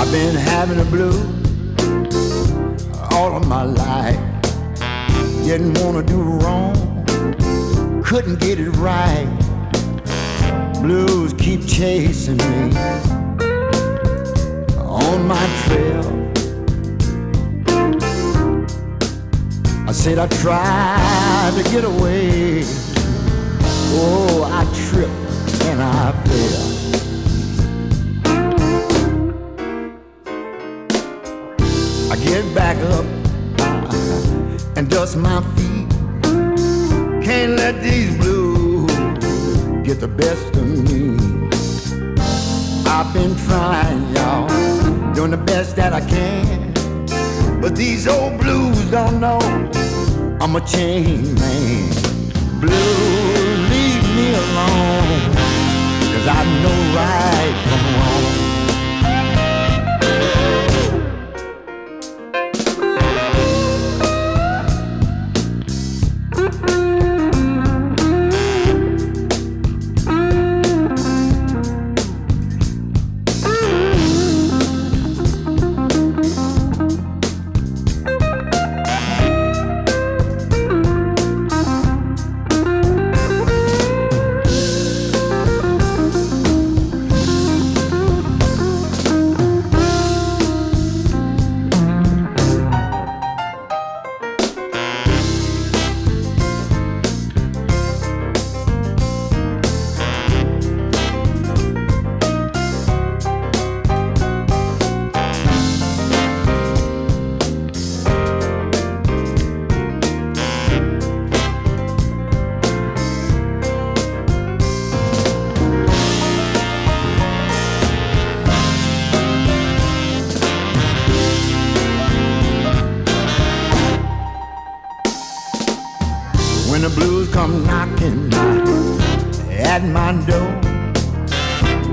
I've 0.10 0.15
been 0.15 0.36
having 0.36 0.80
a 0.80 0.86
blue 0.86 1.22
all 3.12 3.38
of 3.38 3.48
my 3.48 3.62
life. 3.62 4.19
Didn't 5.43 5.78
wanna 5.84 6.02
do 6.02 6.19
wrong, 6.19 6.74
couldn't 8.04 8.39
get 8.39 8.60
it 8.60 8.72
right. 8.72 9.30
Blues 10.82 11.34
keep 11.34 11.63
chasing 11.67 12.38
me 12.38 12.76
on 14.80 15.28
my 15.28 15.45
trail. 15.65 16.08
I 19.88 19.91
said 19.91 20.17
I 20.17 20.26
tried 20.41 21.54
to 21.56 21.63
get 21.69 21.84
away. 21.84 22.63
Oh, 23.93 24.50
I 24.52 24.65
tripped 24.89 25.63
and 25.65 25.84
I 25.84 26.12
fell. 26.24 26.69
Get 32.30 32.46
back 32.54 32.78
up 32.94 33.06
and 34.78 34.88
dust 34.88 35.18
my 35.18 35.42
feet. 35.56 35.89
Can't 37.26 37.54
let 37.62 37.82
these 37.82 38.15
blues 38.18 38.92
get 39.84 40.00
the 40.00 40.08
best 40.08 40.56
of 40.56 40.68
me. 40.88 41.18
I've 42.86 43.12
been 43.15 43.36
trying, 43.48 44.02
y'all, 44.15 44.48
doing 45.15 45.32
the 45.32 45.44
best 45.54 45.76
that 45.78 45.92
I 45.92 46.02
can. 46.02 46.72
But 47.62 47.76
these 47.76 48.08
old 48.08 48.39
blues 48.39 48.80
don't 48.92 49.20
know 49.20 49.39
I'm 50.39 50.56
a 50.56 50.62
chain 50.62 51.34
man. 51.34 51.89
Blues, 52.62 53.60
leave 53.74 54.06
me 54.18 54.28
alone, 54.44 55.34
cause 56.12 56.28
I 56.39 56.42
know 56.62 56.80
right 57.00 57.56
from 57.65 57.84
wrong. 57.96 58.19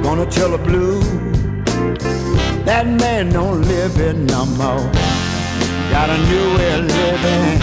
Gonna 0.02 0.26
tell 0.26 0.50
the 0.50 0.58
blue 0.58 1.00
that 2.64 2.86
man 2.86 3.30
don't 3.32 3.62
live 3.62 3.94
here 3.94 4.12
no 4.12 4.44
more. 4.46 4.90
Got 5.90 6.10
a 6.10 6.18
new 6.30 6.56
way 6.56 6.78
of 6.78 6.84
living. 6.84 7.60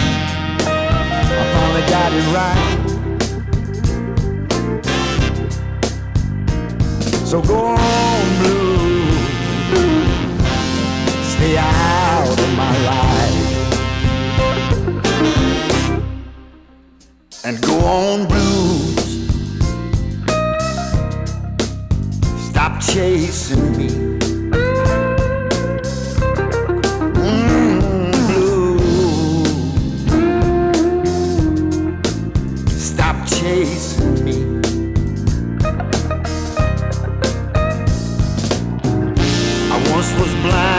I 0.66 1.42
finally 1.52 1.84
got 1.90 2.12
it 2.12 2.26
right. 2.34 2.84
So 7.26 7.42
go 7.42 7.58
on, 7.66 8.38
blue. 8.40 9.04
Stay 11.34 11.56
out 11.58 12.38
of 12.38 12.50
my 12.56 12.74
life. 12.90 13.54
And 17.44 17.60
go 17.60 17.74
on, 17.80 18.26
blues. 18.26 19.03
Chasing 22.92 23.76
me. 23.76 23.88
Mm, 27.14 28.12
blue. 28.26 28.78
Stop 32.68 33.16
chasing 33.26 34.24
me. 34.24 34.36
I 39.70 39.76
once 39.92 40.10
was 40.20 40.32
blind, 40.42 40.73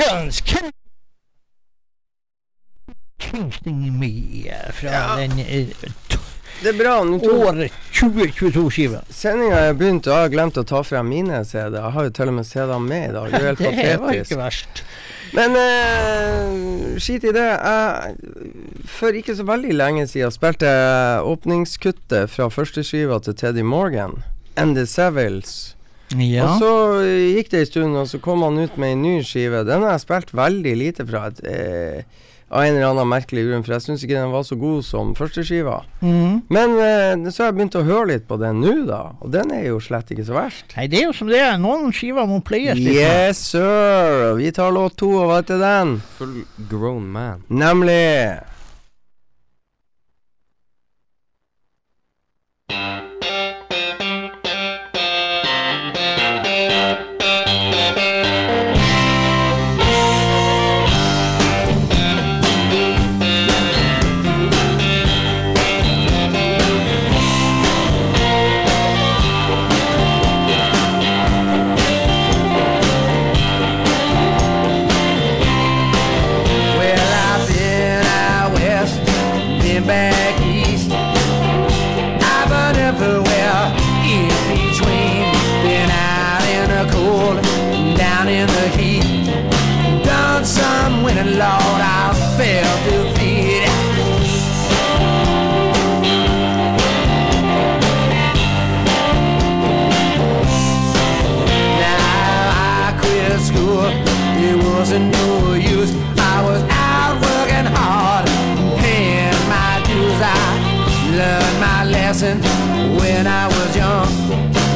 folkens! 0.00 0.42
Kingston 3.18 3.98
Me 3.98 4.48
eh, 4.48 4.72
fra 4.72 4.90
Ja. 4.90 5.16
den 5.16 5.38
eh, 5.38 5.66
Det 6.62 6.68
er 6.70 6.78
bra. 6.78 7.00
Året 7.02 7.72
2022-skiva. 7.92 9.00
sendinga 9.10 9.56
er 9.68 9.74
begynt, 9.74 10.06
og 10.06 10.12
jeg 10.14 10.20
har 10.22 10.28
glemt 10.32 10.56
å 10.60 10.64
ta 10.64 10.82
frem 10.86 11.08
mine 11.10 11.40
CD-er. 11.44 11.80
Jeg 11.82 11.92
har 11.96 12.04
jo 12.04 12.10
til 12.14 12.28
og 12.30 12.34
med 12.38 12.46
CD-er 12.46 12.78
med 12.80 13.08
i 13.08 13.12
dag. 13.12 13.30
Det 13.30 13.40
er 13.40 13.46
helt 13.48 13.58
patetisk. 13.58 13.90
Det 13.90 13.98
var 14.00 14.20
ikke 14.20 14.38
verst. 14.38 14.84
Men 15.34 15.56
eh, 15.58 16.98
skit 17.02 17.24
i 17.26 17.32
det. 17.34 17.42
Jeg, 17.42 18.14
for 18.86 19.18
ikke 19.18 19.34
så 19.36 19.44
veldig 19.48 19.74
lenge 19.74 20.06
siden 20.08 20.30
spilte 20.32 20.70
jeg 20.70 21.26
åpningskuttet 21.34 22.30
fra 22.30 22.48
førsteskiva 22.54 23.18
til 23.24 23.34
Teddy 23.34 23.62
Morgan, 23.66 24.22
And 24.56 24.76
The 24.78 24.86
Sevils. 24.86 25.73
Ja. 26.12 26.46
Og 26.46 26.60
så 26.60 26.72
gikk 27.34 27.50
det 27.52 27.64
en 27.64 27.70
stund, 27.70 27.96
og 28.02 28.10
så 28.10 28.20
kom 28.22 28.44
han 28.46 28.60
ut 28.60 28.76
med 28.80 28.94
en 28.94 29.02
ny 29.02 29.16
skive. 29.26 29.64
Den 29.66 29.82
har 29.86 29.96
jeg 29.96 30.04
spilt 30.04 30.34
veldig 30.36 30.76
lite 30.78 31.06
fra. 31.08 31.26
Et, 31.32 31.40
eh, 31.48 32.22
av 32.54 32.62
en 32.62 32.76
eller 32.76 32.92
annen 32.92 33.08
merkelig 33.10 33.46
grunn, 33.48 33.64
for 33.66 33.74
jeg 33.74 33.82
syns 33.82 34.04
ikke 34.04 34.14
den 34.18 34.30
var 34.30 34.44
så 34.46 34.56
god 34.60 34.84
som 34.86 35.14
førsteskiva. 35.18 35.80
Mm. 36.04 36.44
Men 36.54 36.76
eh, 36.78 37.30
så 37.32 37.42
har 37.42 37.50
jeg 37.50 37.58
begynt 37.58 37.78
å 37.80 37.84
høre 37.88 38.08
litt 38.12 38.28
på 38.28 38.38
den 38.38 38.60
nå, 38.62 38.74
da. 38.86 39.02
Og 39.24 39.32
den 39.34 39.50
er 39.56 39.64
jo 39.72 39.80
slett 39.82 40.12
ikke 40.14 40.26
så 40.28 40.36
verst. 40.36 40.76
Nei, 40.76 40.86
det 40.92 41.00
er 41.00 41.08
jo 41.08 41.16
som 41.16 41.32
det 41.32 41.40
er. 41.42 41.56
Noen 41.58 41.90
skiver 41.96 42.28
må 42.30 42.38
pleies 42.46 42.78
litt. 42.78 43.00
Yes, 43.00 43.42
sir! 43.54 44.34
Vi 44.38 44.52
tar 44.54 44.74
låt 44.76 44.98
to, 45.00 45.10
og 45.18 45.30
hva 45.32 45.40
heter 45.40 45.62
den? 45.62 45.96
Full 46.18 46.42
grown 46.70 47.08
man. 47.16 47.46
Nemlig 47.48 48.42
Well, 52.70 53.03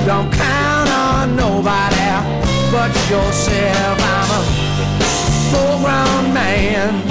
Don't 0.09 0.33
count 0.33 0.89
on 0.89 1.37
nobody 1.37 1.99
but 2.73 2.91
yourself. 3.11 3.99
I'm 4.01 4.31
a 4.31 4.43
full-grown 5.53 6.33
man, 6.33 7.08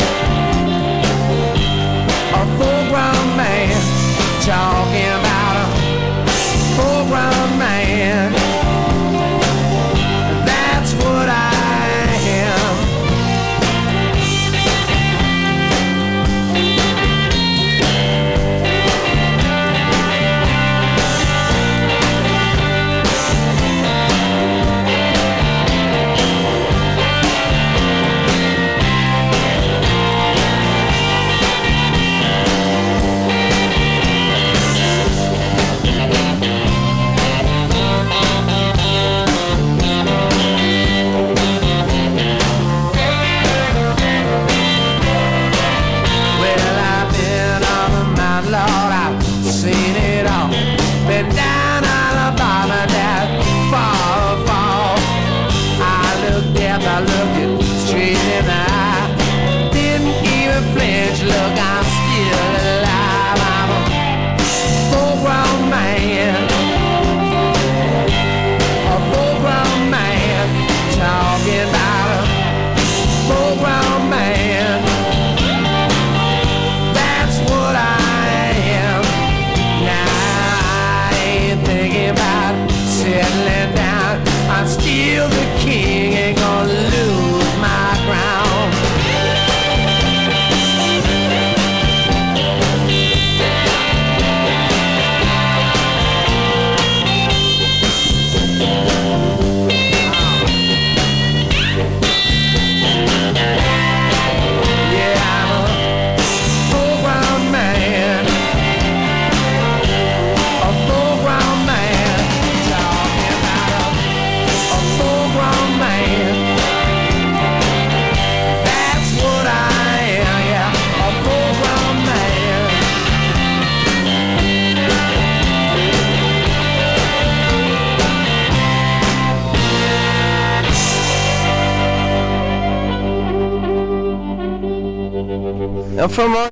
Ja, 136.07 136.13
for 136.15 136.27
meg 136.29 136.49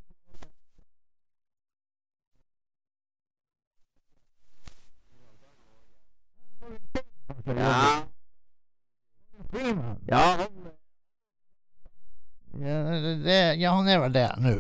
Ja. 7.46 7.92
ja. 10.08 10.38
Ja, 12.60 12.84
det, 13.26 13.56
ja, 13.60 13.72
han 13.72 13.88
er 13.88 14.00
vel 14.00 14.14
det 14.16 14.30
nå. 14.40 14.54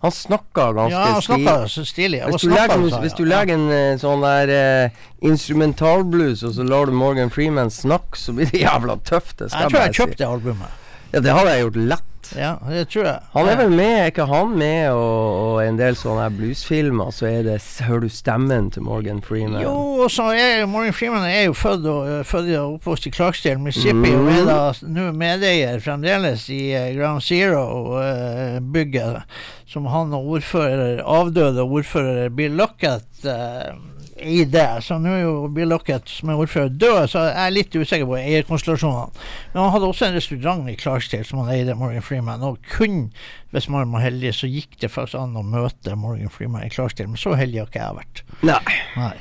Han 0.00 0.12
snakka 0.16 0.70
ganske 0.72 0.94
Ja, 0.96 1.00
han 1.12 1.22
snakka 1.22 1.54
så 1.68 1.84
stilig. 1.84 2.22
Hvis 2.24 2.40
du 2.40 2.48
legger, 2.48 2.74
en- 2.74 3.00
hvis 3.02 3.12
du 3.18 3.24
legger 3.28 3.54
en 3.58 3.66
eh, 3.70 3.96
sånn 4.00 4.22
der 4.24 4.52
uh, 4.88 5.00
instrumentalblues, 5.28 6.42
og 6.48 6.54
så 6.56 6.64
lar 6.64 6.88
du 6.88 6.92
Morgan 6.96 7.28
Freeman 7.30 7.68
snakke, 7.70 8.16
så 8.16 8.32
blir 8.32 8.48
det 8.48 8.62
jævla 8.62 8.96
tøft. 9.04 9.36
Det 9.42 9.50
Jeg 9.52 9.68
tror 9.68 9.78
jeg 9.82 9.90
jeg 9.90 9.98
kjøpte 10.00 10.26
albumet. 10.30 10.79
Ja, 11.12 11.20
det 11.20 11.32
hadde 11.34 11.50
jeg 11.56 11.64
gjort 11.66 11.76
lett. 11.90 12.06
Ja, 12.36 12.52
det 12.68 12.84
tror 12.92 13.06
jeg. 13.08 13.22
Han 13.32 13.48
er 13.50 13.56
vel 13.58 13.72
med, 13.74 13.88
er 14.04 14.10
ikke 14.12 14.26
han 14.30 14.52
med, 14.54 14.90
og, 14.94 15.38
og 15.40 15.56
en 15.64 15.78
del 15.80 15.96
sånne 15.98 16.28
bluesfilmer, 16.36 17.08
så 17.16 17.26
er 17.26 17.40
det 17.48 17.56
Hører 17.88 18.04
du 18.04 18.12
stemmen 18.14 18.68
til 18.70 18.84
Morgan 18.86 19.18
Freeman? 19.24 19.58
Jo, 19.64 19.72
og 20.04 20.12
så 20.14 20.28
er 20.38 20.62
Morgan 20.70 20.94
Freeman 20.94 21.24
er 21.26 21.48
jo 21.48 21.56
født 21.58 21.88
og, 21.90 22.06
øh, 22.06 22.20
født 22.28 22.52
og 22.60 22.76
oppvokst 22.76 23.08
i 23.10 23.12
Clarksdale, 23.16 23.58
Mississippi, 23.64 24.12
og 24.14 24.22
Mm. 24.28 24.30
er 24.36 24.44
da 24.46 24.60
nå 24.86 25.08
medeier 25.16 25.80
fremdeles 25.82 26.46
i 26.54 26.60
uh, 26.76 26.86
Ground 27.00 27.24
Zero-bygget, 27.26 29.22
som 29.66 29.86
han 29.90 30.14
og 30.14 30.26
ordfører, 30.36 31.02
avdøde 31.02 31.62
ordfører 31.66 32.28
Bill 32.34 32.54
Lockett 32.58 33.24
eh, 33.26 33.74
i 34.22 34.44
det. 34.44 34.68
Så 34.86 34.98
nå 35.00 35.12
er 35.14 35.22
jo 35.22 35.48
Bill 35.54 35.70
Lockett, 35.72 36.08
som 36.10 36.32
er 36.32 36.42
ordfører, 36.42 36.72
død, 36.72 37.00
så 37.12 37.24
jeg 37.28 37.38
er 37.44 37.54
litt 37.54 37.76
usikker 37.76 38.08
på 38.08 38.18
eierkonstellasjonene. 38.20 39.24
Men 39.54 39.62
han 39.62 39.72
hadde 39.74 39.90
også 39.90 40.08
en 40.08 40.18
restaurant 40.18 40.68
i 40.70 40.76
Clarksdale 40.80 41.28
som 41.28 41.42
han 41.42 41.54
eide, 41.54 41.78
Morgan 41.78 42.04
Freeman, 42.04 42.44
og 42.46 42.60
kun 42.70 43.08
hvis 43.50 43.66
man 43.72 43.90
var 43.92 44.04
heldig, 44.04 44.34
så 44.36 44.50
gikk 44.50 44.78
det 44.82 44.92
faktisk 44.92 45.18
an 45.18 45.38
å 45.38 45.42
møte 45.42 45.96
Morgan 45.98 46.30
Freeman 46.30 46.66
i 46.66 46.70
Clarksdale, 46.70 47.10
men 47.10 47.20
så 47.20 47.34
heldig 47.38 47.64
har 47.64 47.72
ikke 47.72 47.82
jeg 47.82 47.98
vært. 48.02 48.24
Nei. 48.46 48.78
Nei. 48.94 49.16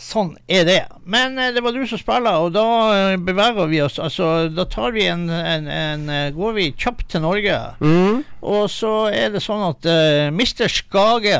Sånn 0.00 0.32
er 0.48 0.64
det. 0.66 0.80
Men 1.08 1.38
eh, 1.40 1.52
det 1.54 1.62
var 1.64 1.74
du 1.74 1.82
som 1.88 2.00
spiller, 2.00 2.40
og 2.40 2.54
da 2.56 2.66
eh, 2.94 3.16
beveger 3.20 3.70
vi 3.70 3.80
oss. 3.84 3.98
Altså, 4.02 4.48
da 4.52 4.66
tar 4.70 4.94
vi 4.96 5.06
en, 5.10 5.26
en, 5.30 5.68
en 5.70 6.08
eh, 6.12 6.32
Går 6.36 6.56
vi 6.56 6.70
kjapt 6.72 7.08
til 7.12 7.24
Norge. 7.24 7.56
Mm. 7.80 8.22
Og 8.46 8.66
så 8.72 8.94
er 9.12 9.34
det 9.34 9.42
sånn 9.44 9.64
at 9.66 9.86
uh, 9.88 10.28
Mr. 10.30 10.68
Skage 10.70 11.38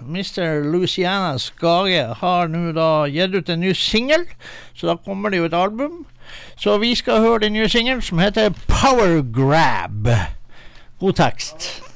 Mr. 0.00 0.62
Luciana 0.72 1.38
Skage 1.38 2.14
har 2.20 2.48
nå 2.48 2.72
da 2.76 3.06
gitt 3.10 3.34
ut 3.34 3.52
en 3.52 3.60
ny 3.60 3.74
singel, 3.76 4.24
så 4.74 4.90
da 4.90 4.96
kommer 4.96 5.30
det 5.30 5.42
jo 5.42 5.50
et 5.50 5.56
album. 5.56 6.06
Så 6.56 6.78
vi 6.78 6.94
skal 6.94 7.20
høre 7.20 7.44
den 7.46 7.52
nye 7.58 7.68
singelen 7.68 8.02
som 8.02 8.18
heter 8.22 8.50
Power 8.68 9.20
Grab. 9.34 10.08
God 11.00 11.12
tekst. 11.18 11.89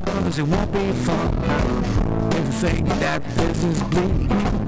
'Cause 0.00 0.38
it 0.38 0.46
won't 0.46 0.72
be 0.72 0.90
fun. 1.04 1.34
If 2.30 2.46
you 2.46 2.52
think 2.52 2.88
that 3.00 3.22
business 3.36 3.82
me. 3.94 4.61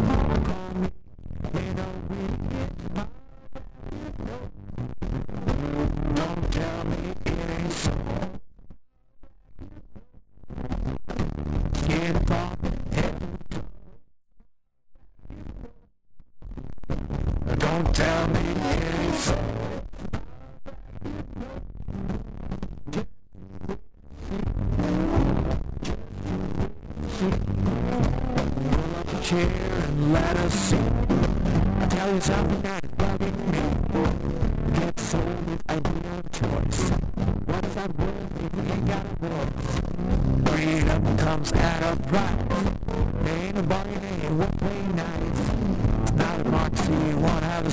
You 47.64 47.70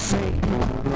wanna 0.57 0.90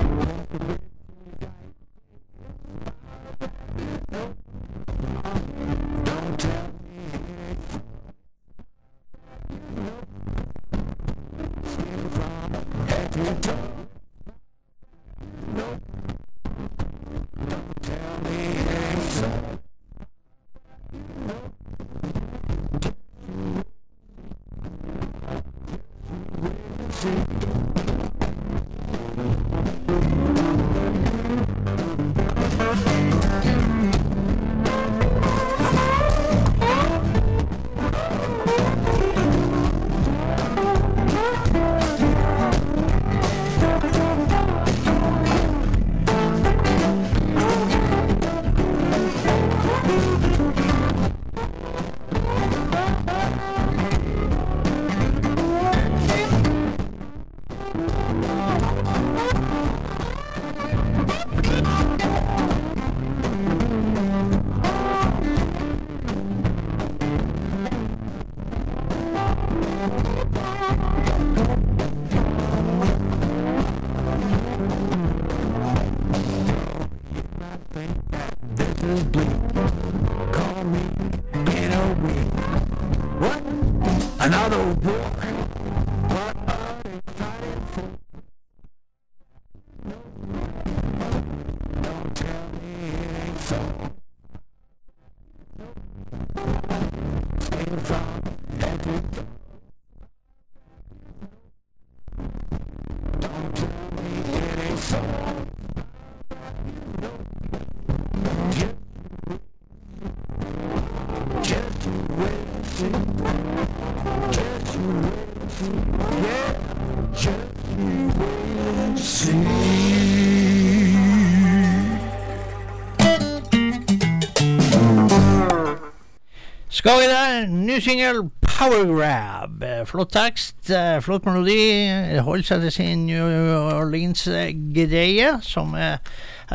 Skal 126.85 126.99
vi 127.01 127.05
der? 127.09 127.47
Ny 127.49 127.79
singel, 127.81 128.19
Power 128.45 128.83
Grab. 128.85 129.63
Flott 129.89 130.11
tekst, 130.13 130.69
eh, 130.69 130.99
flott 131.01 131.25
melodi. 131.25 132.19
Holder 132.21 132.45
seg 132.45 132.61
til 132.61 132.73
sin 132.75 133.07
New 133.07 133.25
Orleans-greie, 133.71 135.31
som 135.41 135.73
jeg 135.73 135.97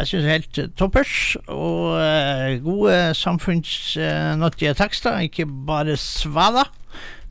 syns 0.06 0.22
er 0.22 0.36
helt 0.36 0.62
toppers. 0.78 1.34
Og 1.50 1.98
eh, 1.98 2.62
gode 2.62 3.10
samfunnsnyttige 3.18 4.78
tekster, 4.78 5.18
ikke 5.26 5.50
bare 5.50 5.98
svada. 5.98 6.68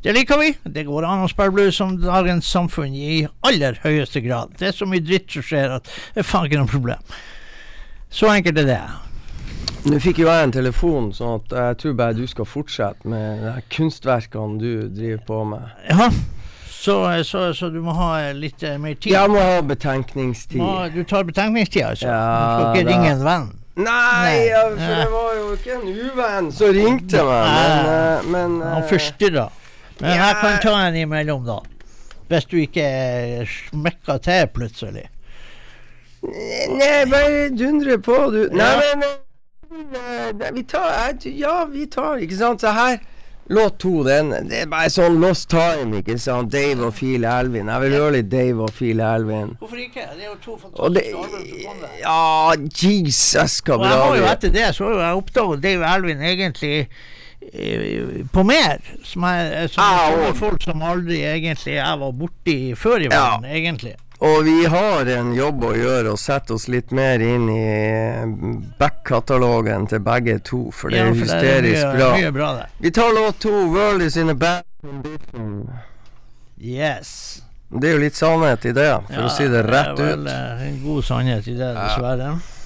Det 0.03 0.19
liker 0.19 0.43
vi. 0.43 0.53
Det 0.67 0.83
går 0.91 1.07
an 1.07 1.23
å 1.23 1.31
spille 1.31 1.55
blues 1.55 1.79
som 1.79 1.95
dagens 2.03 2.51
samfunn 2.51 2.91
i 2.91 3.21
aller 3.47 3.79
høyeste 3.79 4.27
grad. 4.27 4.59
Det 4.59 4.73
er 4.73 4.75
så 4.75 4.83
mye 4.83 5.07
dritt 5.07 5.31
som 5.31 5.47
skjer 5.53 5.79
at 5.79 5.87
det 5.87 6.25
er 6.25 6.33
faen 6.35 6.51
ikke 6.51 6.65
noe 6.65 6.75
problem. 6.75 7.13
Så 8.11 8.27
enkelt 8.27 8.59
er 8.59 8.75
det. 8.75 8.83
Nå 9.89 9.99
fikk 10.03 10.19
jo 10.19 10.27
jeg 10.27 10.43
en 10.43 10.51
telefon, 10.51 11.13
sånn 11.15 11.37
at 11.39 11.53
jeg 11.55 11.77
tror 11.83 11.93
bare 12.01 12.17
du 12.17 12.25
skal 12.27 12.47
fortsette 12.49 13.07
med 13.09 13.45
de 13.45 13.53
kunstverkene 13.71 14.59
du 14.59 14.71
driver 14.91 15.21
på 15.27 15.43
med. 15.53 15.69
Ja. 15.87 16.09
Så, 16.79 16.95
så, 17.27 17.53
så 17.53 17.69
du 17.71 17.81
må 17.83 17.91
ha 17.95 18.31
litt 18.35 18.63
eh, 18.63 18.77
mer 18.79 18.95
tid? 18.95 19.11
Jeg 19.11 19.31
må 19.31 19.39
ha 19.43 19.61
betenkningstid. 19.67 20.61
Må, 20.63 20.87
du 20.93 21.01
tar 21.03 21.25
betenkningstid, 21.27 21.83
altså? 21.83 22.07
Ja, 22.07 22.19
du 22.19 22.63
skal 22.63 22.77
ikke 22.77 22.85
da. 22.87 22.93
ringe 22.93 23.09
en 23.11 23.23
venn? 23.27 23.49
Nei, 23.79 24.31
ja, 24.49 24.61
for 24.75 24.95
det 24.99 25.07
var 25.11 25.35
jo 25.37 25.51
ikke 25.55 25.75
en 25.75 25.85
uvenn 25.87 26.49
som 26.55 26.73
ringte 26.75 27.23
meg, 27.27 27.51
men, 27.55 27.91
eh, 27.91 28.29
men 28.33 28.57
Han 28.63 28.83
første 28.83 28.93
forstyrra. 28.93 29.45
Men 29.99 30.15
jeg 30.15 30.35
kan 30.41 30.59
ta 30.63 30.75
en 30.87 30.99
imellom, 30.99 31.45
da. 31.47 31.59
Hvis 32.29 32.45
du 32.47 32.59
ikke 32.61 32.89
smekker 33.47 34.19
til 34.23 34.51
plutselig. 34.55 35.07
Nei, 36.23 37.05
bare 37.11 37.47
dundre 37.55 37.97
på, 38.03 38.19
du. 38.33 38.41
Nei, 38.51 38.69
men 38.79 39.03
eh, 39.07 39.09
eh, 39.09 39.28
Vi 40.53 40.63
tar 40.63 41.13
Ja, 41.25 41.65
vi 41.65 41.85
tar, 41.87 42.17
ikke 42.17 42.37
sant. 42.37 42.61
Så 42.61 42.71
her 42.73 42.99
Låt 43.49 43.79
to, 43.81 44.03
den 44.05 44.29
Det 44.49 44.59
er 44.61 44.67
bare 44.69 44.89
sånn 44.93 45.15
lost 45.21 45.47
time, 45.49 45.97
ikke 46.03 46.19
sant. 46.21 46.51
Dave 46.53 46.85
og 46.85 46.93
Phil 46.93 47.23
Elvin. 47.25 47.65
Jeg 47.71 47.81
vil 47.81 47.95
høre 47.97 48.11
litt 48.19 48.27
Dave 48.29 48.61
og 48.67 48.69
Phil 48.77 48.99
Elvin. 49.01 49.55
Hvorfor 49.57 49.79
ikke? 49.81 50.03
Det 50.13 50.21
er 50.21 50.27
jo 50.27 50.35
to 50.43 50.51
Og 50.53 50.59
fantastiske 50.61 51.17
album 51.17 51.47
som 51.47 51.63
kom 51.63 51.79
der. 51.81 51.95
Ja, 52.03 52.51
Jesus, 52.83 53.55
hva 53.65 53.73
Og 53.73 53.79
bra 53.81 53.89
jeg 53.89 54.03
har 54.03 54.15
jo 54.19 54.23
er. 54.27 54.35
etter 54.35 54.53
det 54.53 54.67
så 54.77 54.91
har 54.91 55.01
jeg 55.07 55.23
oppdaget 55.23 55.63
Dave 55.65 55.85
Alvin 55.95 56.21
egentlig 56.21 56.75
eh, 57.53 58.21
på 58.33 58.43
mer. 58.45 58.77
Som 59.03 59.25
jeg, 59.31 59.69
som 59.73 59.83
Ah, 59.83 60.13
og- 60.27 60.37
folk 60.37 60.61
som 60.63 60.81
aldri 60.85 61.23
egentlig 61.25 61.73
jeg 61.79 61.99
var 62.05 62.11
borti 62.21 62.59
før 62.77 62.99
i 63.01 63.09
Ja. 63.09 63.09
verden, 63.39 63.49
egentlig. 63.49 63.95
Og 64.19 64.43
vi 64.43 64.65
har 64.67 65.07
en 65.15 65.29
jobb 65.33 65.63
å 65.63 65.69
gjøre 65.77 66.11
og 66.11 66.19
sette 66.19 66.51
oss 66.57 66.65
litt 66.67 66.91
mer 66.91 67.21
inn 67.23 67.45
i 67.53 67.61
back-katalogen 68.79 69.87
til 69.87 70.01
begge 70.03 70.39
to, 70.43 70.59
for 70.75 70.91
det 70.91 70.97
Ja, 70.99 71.05
er 71.07 71.13
for 71.13 71.21
hysterisk 71.23 71.85
mye, 71.85 71.93
bra. 71.95 72.09
Mye 72.17 72.31
bra 72.35 72.49
det. 72.57 72.65
Vi 72.83 72.91
tar 72.91 73.13
låt 73.15 73.39
to, 73.39 73.49
'World 73.71 74.01
is 74.01 74.17
in 74.17 74.29
a 74.29 74.33
bad 74.35 74.63
condition'. 74.83 75.69
Yes. 76.59 77.41
Det 77.71 77.87
er 77.89 77.93
jo 77.93 78.01
litt 78.01 78.15
sannhet 78.17 78.65
i 78.65 78.71
det, 78.73 78.89
for 79.07 79.21
å 79.23 79.29
si 79.29 79.47
det 79.47 79.63
rett 79.63 79.91
ut. 79.93 79.97
Det 79.97 80.03
er 80.03 80.15
vel 80.15 80.27
ut. 80.27 80.27
eh, 80.27 80.67
en 80.67 80.79
god 80.83 81.03
sannhet 81.05 81.47
i 81.47 81.53
det, 81.53 81.73
dessverre. 81.75 82.29
I 82.35 82.58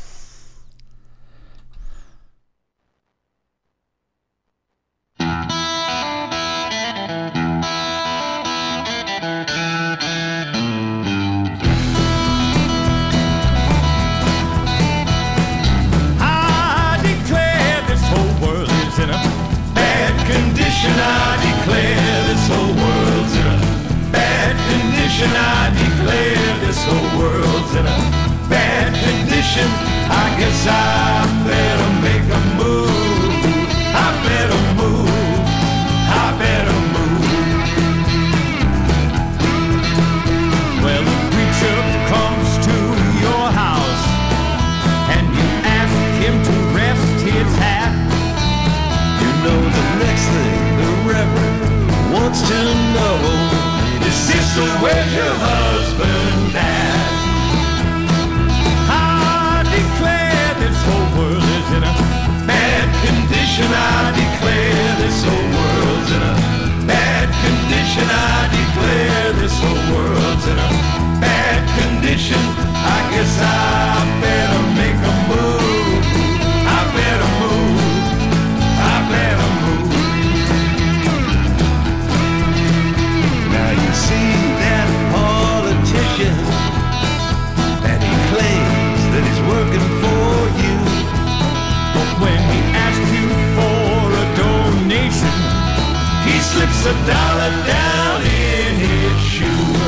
condition. 20.84 21.00
I 21.00 21.40
declare 21.48 22.24
this 22.28 22.48
whole 22.48 22.76
world's 22.76 23.36
in 23.40 23.48
a 23.48 24.12
bad 24.12 24.56
condition. 24.70 25.30
I 25.32 25.72
declare 25.80 26.60
this 26.60 26.84
whole 26.84 27.20
world's 27.20 27.74
in 27.76 27.86
a 27.86 28.00
bad 28.50 28.92
condition. 28.92 29.68
I 30.12 30.26
guess 30.38 30.68
I 30.68 31.24
better 31.48 31.90
make 32.04 32.28
a 32.28 32.53
wants 52.34 52.50
to 52.50 52.64
know 52.98 54.08
is 54.08 54.16
sister, 54.16 54.66
where's 54.82 55.14
your 55.14 55.36
husband 55.38 56.56
at? 56.58 57.14
I 58.90 59.62
declare 59.70 60.50
this 60.58 60.78
whole 60.82 61.10
world 61.14 61.44
is 61.44 61.70
in 61.78 61.84
a 61.86 61.94
bad 62.50 62.90
condition. 63.06 63.70
I 63.70 64.18
declare 64.18 64.90
this 64.98 65.18
whole 65.22 65.50
world's 65.62 66.10
in 66.10 66.24
a 66.26 66.36
bad 66.90 67.30
condition. 67.46 68.06
I 68.10 68.50
declare 68.58 69.34
this 69.38 69.56
whole 69.62 69.84
world's 69.94 70.46
in 70.50 70.58
a 70.58 70.70
bad 71.22 71.62
condition. 71.78 72.42
I 72.74 72.98
guess 73.14 73.34
I 73.42 74.03
slips 96.54 96.86
a 96.86 96.94
dollar 97.08 97.52
down 97.66 98.22
in 98.22 98.76
his 98.86 99.20
shoe. 99.22 99.83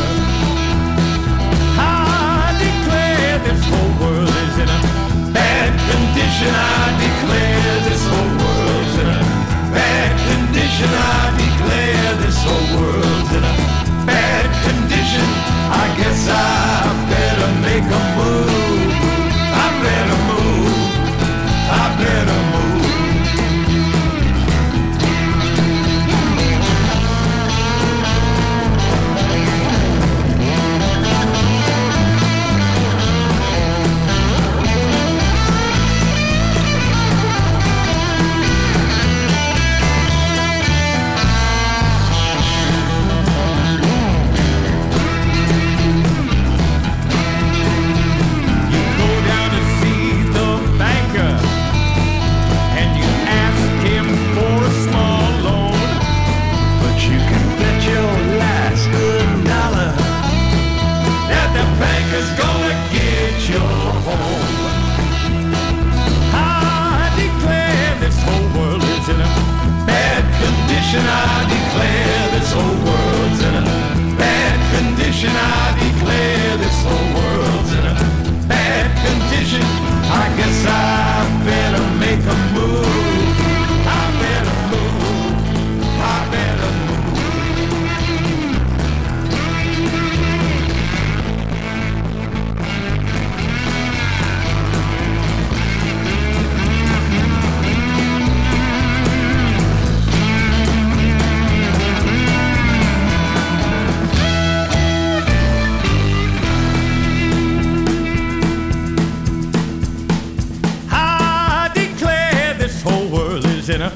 In 113.70 113.82
a 113.82 113.89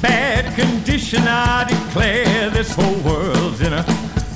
bad 0.00 0.54
condition. 0.54 1.22
I 1.26 1.64
declare 1.64 2.50
this 2.50 2.72
whole 2.72 3.00
world's 3.00 3.60
in 3.60 3.72
a 3.72 3.82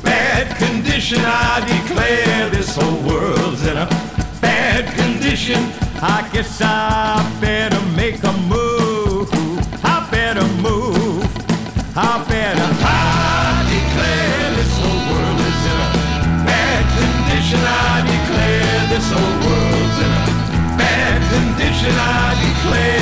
bad 0.02 0.56
condition. 0.56 1.18
I 1.20 1.60
declare 1.60 2.50
this 2.50 2.74
whole 2.74 3.00
world's 3.06 3.64
in 3.64 3.76
a 3.76 3.86
bad 4.40 4.86
condition. 4.96 5.58
I 6.02 6.28
guess 6.32 6.60
I 6.60 7.22
better 7.40 7.80
make 7.94 8.24
a 8.24 8.32
move. 8.50 9.30
I 9.84 10.08
better 10.10 10.46
move. 10.58 11.22
I 11.94 12.24
better. 12.26 12.68
I 12.82 13.62
declare 13.70 14.50
this 14.58 14.72
whole 14.82 15.02
world 15.12 15.40
is 15.46 15.62
in 15.70 15.78
a 15.78 15.90
bad 16.42 16.82
condition. 16.98 17.60
I 17.62 18.02
declare 18.14 18.80
this 18.90 19.06
whole 19.14 19.36
world's 19.46 19.98
in 20.06 20.10
a 20.10 20.24
bad 20.74 21.18
condition. 21.30 21.94
I 21.94 22.34
declare 22.42 23.01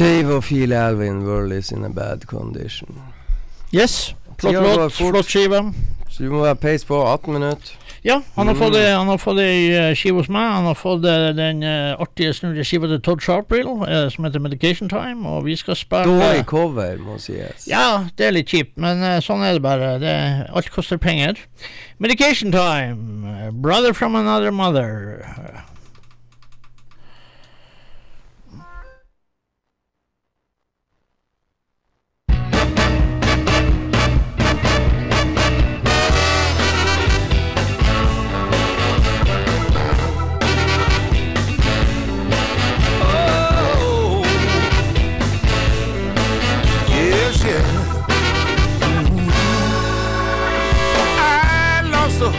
Dave 0.00 0.34
og 0.38 0.42
Phil 0.48 0.72
Alvin, 0.72 1.22
World 1.28 1.52
is 1.52 1.70
in 1.72 1.84
a 1.84 1.88
bad 1.92 2.24
condition. 2.26 2.96
Yes. 3.74 4.14
Flott 4.40 4.54
låt, 4.54 4.92
flott 4.96 5.28
skive. 5.28 5.60
Så 6.10 6.24
du 6.24 6.30
må 6.32 6.40
være 6.42 6.56
peis 6.56 6.84
på 6.88 6.96
18 7.06 7.32
minutter. 7.36 7.76
Ja, 8.04 8.14
han 8.34 8.46
har 8.48 8.54
Mm. 8.54 8.60
fått 8.62 8.72
det- 8.72 8.96
han 8.96 9.06
har 9.06 9.18
fått 9.18 9.38
ei 9.38 9.68
eh, 9.76 9.94
skive 9.94 10.16
hos 10.16 10.28
meg. 10.28 10.40
Han 10.52 10.64
har 10.64 10.74
fått 10.74 11.04
eh, 11.04 11.32
den 11.36 11.62
eh, 11.62 11.94
artige 12.00 12.32
snurrige 12.32 12.64
skiva 12.64 12.86
til 12.88 13.00
Todd 13.00 13.20
Sharprill 13.20 14.10
som 14.10 14.24
heter 14.24 14.40
Medication 14.40 14.88
Time, 14.88 15.28
og 15.28 15.44
vi 15.44 15.54
skal 15.56 15.76
spille 15.76 16.04
Dårlig 16.08 16.46
cover, 16.46 16.96
må 16.98 17.18
sies. 17.20 17.68
Ja, 17.68 18.06
det 18.16 18.26
er 18.26 18.30
litt 18.32 18.48
kjipt, 18.48 18.72
men 18.76 19.04
sånn 19.20 19.44
er 19.44 19.52
det 19.52 19.62
bare. 19.62 19.98
Det, 20.00 20.46
alt 20.56 20.70
koster 20.70 20.96
penger. 20.96 21.34
Medication 21.98 22.50
Time, 22.50 23.50
Brother 23.52 23.92
from 23.92 24.14
Another 24.16 24.50
Mother. 24.50 25.26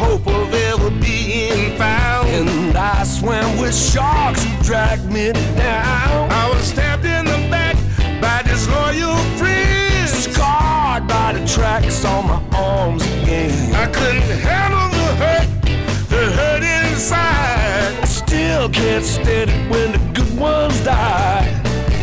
Hope 0.01 0.27
of 0.27 0.53
ever 0.53 0.89
being 0.99 1.77
found, 1.77 2.27
and 2.29 2.75
I 2.75 3.03
swam 3.03 3.57
with 3.59 3.75
sharks 3.75 4.43
who 4.43 4.63
dragged 4.63 5.05
me 5.11 5.31
down. 5.31 6.31
I 6.41 6.49
was 6.49 6.63
stabbed 6.63 7.05
in 7.05 7.25
the 7.25 7.39
back 7.49 7.75
by 8.19 8.41
disloyal 8.49 9.17
friends, 9.37 10.11
scarred 10.25 11.05
by 11.07 11.33
the 11.37 11.43
tracks 11.45 12.03
on 12.03 12.27
my 12.27 12.41
arms 12.55 13.03
again. 13.17 13.75
I 13.75 13.85
couldn't 13.97 14.31
handle 14.49 14.89
the 14.99 15.09
hurt, 15.21 15.47
the 16.09 16.23
hurt 16.37 16.63
inside. 16.63 17.93
I 18.01 18.05
still 18.05 18.69
can't 18.69 19.05
stand 19.05 19.49
it 19.51 19.61
when 19.71 19.87
the 19.95 20.01
good 20.17 20.33
ones 20.37 20.77
die. 20.83 21.45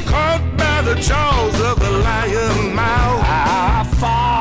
Caught 0.07 0.45
by 0.57 0.83
the 0.83 0.95
jaws 1.09 1.57
of 1.71 1.81
the 1.81 1.91
lion 2.07 2.75
mouth. 2.75 3.23
I 3.25 3.85
fought 4.01 4.38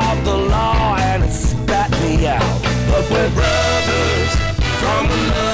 from 5.05 5.46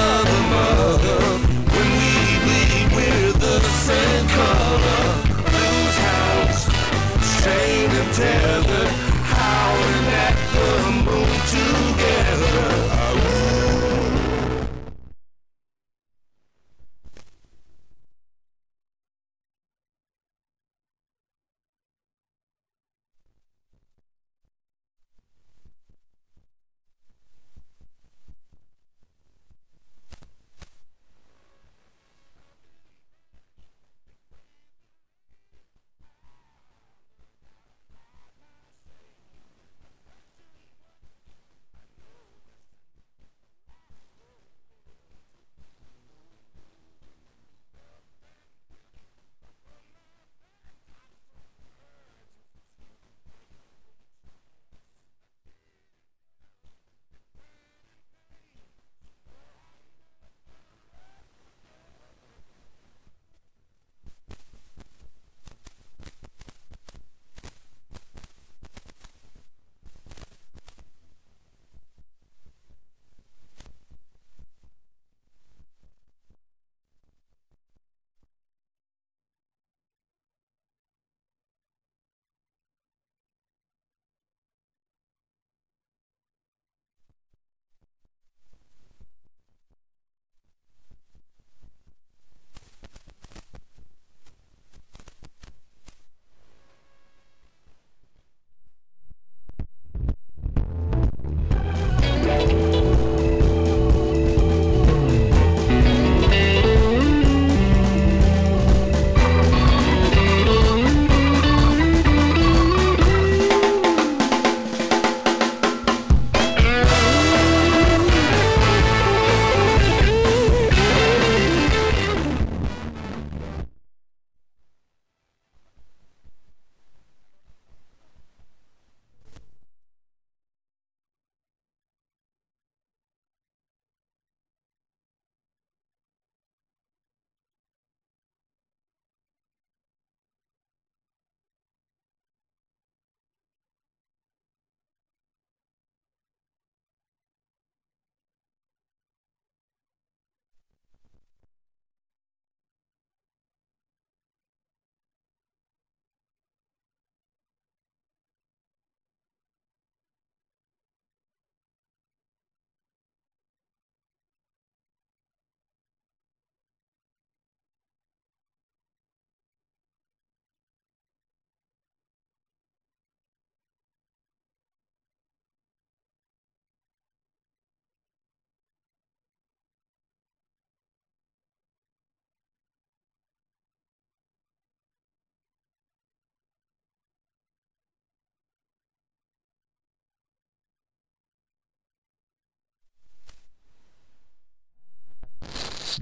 Yes, 195.94 196.00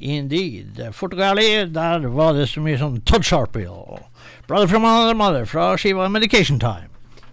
indeed. 0.00 0.80
Fortgali, 0.92 1.66
der 1.72 2.06
var 2.08 2.34
det 2.34 2.48
så 2.48 2.62
mye 2.62 2.78
sånn 2.78 3.00
Todd 3.06 3.26
Sharpie 3.26 3.68
og 3.68 4.00
Brother 4.48 4.68
from 4.70 4.86
Another 4.88 5.14
Mother 5.14 5.46
fra 5.46 5.76
skiva 5.78 6.08
Medication 6.08 6.58
Time. 6.58 6.88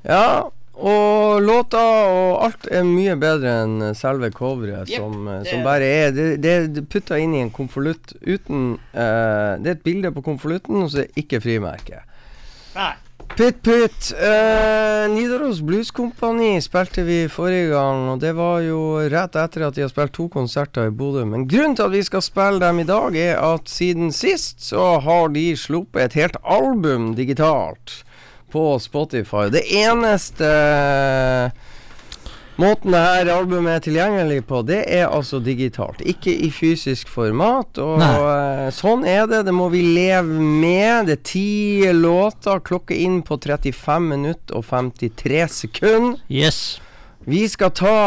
Ja, 0.06 0.50
og 0.76 1.42
låta 1.42 1.80
og 1.80 2.42
alt 2.44 2.68
er 2.68 2.84
mye 2.84 3.16
bedre 3.20 3.54
enn 3.64 3.94
selve 3.96 4.30
coveret, 4.36 4.90
yep, 4.92 5.00
som, 5.00 5.30
som 5.48 5.64
bare 5.64 5.88
er 5.88 6.12
Det, 6.16 6.26
det 6.44 6.52
er 6.52 6.82
putta 6.92 7.18
inn 7.22 7.38
i 7.38 7.44
en 7.46 7.54
konvolutt 7.54 8.12
uten 8.20 8.76
uh, 8.92 9.56
Det 9.56 9.70
er 9.70 9.78
et 9.78 9.86
bilde 9.86 10.12
på 10.12 10.26
konvolutten, 10.26 10.84
og 10.84 10.92
så 10.92 11.06
er 11.06 11.08
det 11.08 11.24
ikke 11.26 11.42
frimerke. 11.46 12.04
Pytt, 13.36 13.58
pytt. 13.64 14.14
Eh, 14.16 15.10
Nidaros 15.12 15.62
Blues 15.62 15.92
Company 15.92 16.62
spilte 16.64 17.04
vi 17.04 17.26
forrige 17.28 17.74
gang, 17.74 18.06
og 18.14 18.22
det 18.24 18.32
var 18.38 18.62
jo 18.64 18.80
rett 19.12 19.36
etter 19.36 19.66
at 19.68 19.76
de 19.76 19.84
har 19.84 19.92
spilt 19.92 20.14
to 20.16 20.30
konserter 20.32 20.88
i 20.88 20.94
Bodø. 20.94 21.26
Men 21.28 21.44
grunnen 21.52 21.76
til 21.76 21.88
at 21.90 21.96
vi 21.96 22.04
skal 22.08 22.24
spille 22.24 22.62
dem 22.64 22.80
i 22.80 22.88
dag, 22.88 23.18
er 23.20 23.42
at 23.44 23.68
siden 23.72 24.14
sist 24.16 24.64
så 24.64 24.94
har 25.04 25.34
de 25.36 25.50
sluppet 25.60 26.06
et 26.06 26.20
helt 26.22 26.40
album 26.44 27.12
digitalt 27.18 28.04
på 28.56 28.68
Spotify. 28.80 29.50
Det 29.52 29.66
eneste 29.84 30.48
eh, 30.48 31.75
Måten 32.56 32.94
det 32.96 33.02
her 33.04 33.30
albumet 33.34 33.74
er 33.74 33.84
tilgjengelig 33.84 34.46
på, 34.48 34.62
det 34.64 34.86
er 34.88 35.10
altså 35.12 35.42
digitalt. 35.44 36.00
Ikke 36.08 36.32
i 36.32 36.48
fysisk 36.56 37.10
format. 37.12 37.76
Og 37.84 38.00
Nei. 38.00 38.12
eh, 38.16 38.70
sånn 38.76 39.04
er 39.04 39.26
det. 39.28 39.42
Det 39.50 39.54
må 39.56 39.68
vi 39.74 39.82
leve 39.84 40.40
med. 40.40 41.10
Det 41.10 41.18
er 41.18 41.24
ti 41.28 41.92
låter, 41.92 42.64
klokke 42.64 42.96
inn 42.96 43.20
på 43.28 43.36
35 43.44 44.08
minutter 44.08 44.56
og 44.56 44.64
53 44.72 45.44
sekunder. 45.52 46.22
Yes. 46.32 46.80
Vi 47.28 47.44
skal 47.52 47.74
ta 47.76 47.98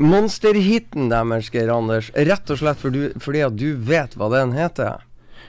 monsterhiten 0.00 1.10
deres, 1.12 1.50
Geir 1.52 1.72
Anders. 1.74 2.10
Rett 2.16 2.50
og 2.52 2.60
slett 2.60 2.80
for 2.80 2.96
fordi 3.22 3.44
at 3.44 3.56
du 3.58 3.74
vet 3.76 4.16
hva 4.16 4.30
den 4.32 4.56
heter. 4.56 5.04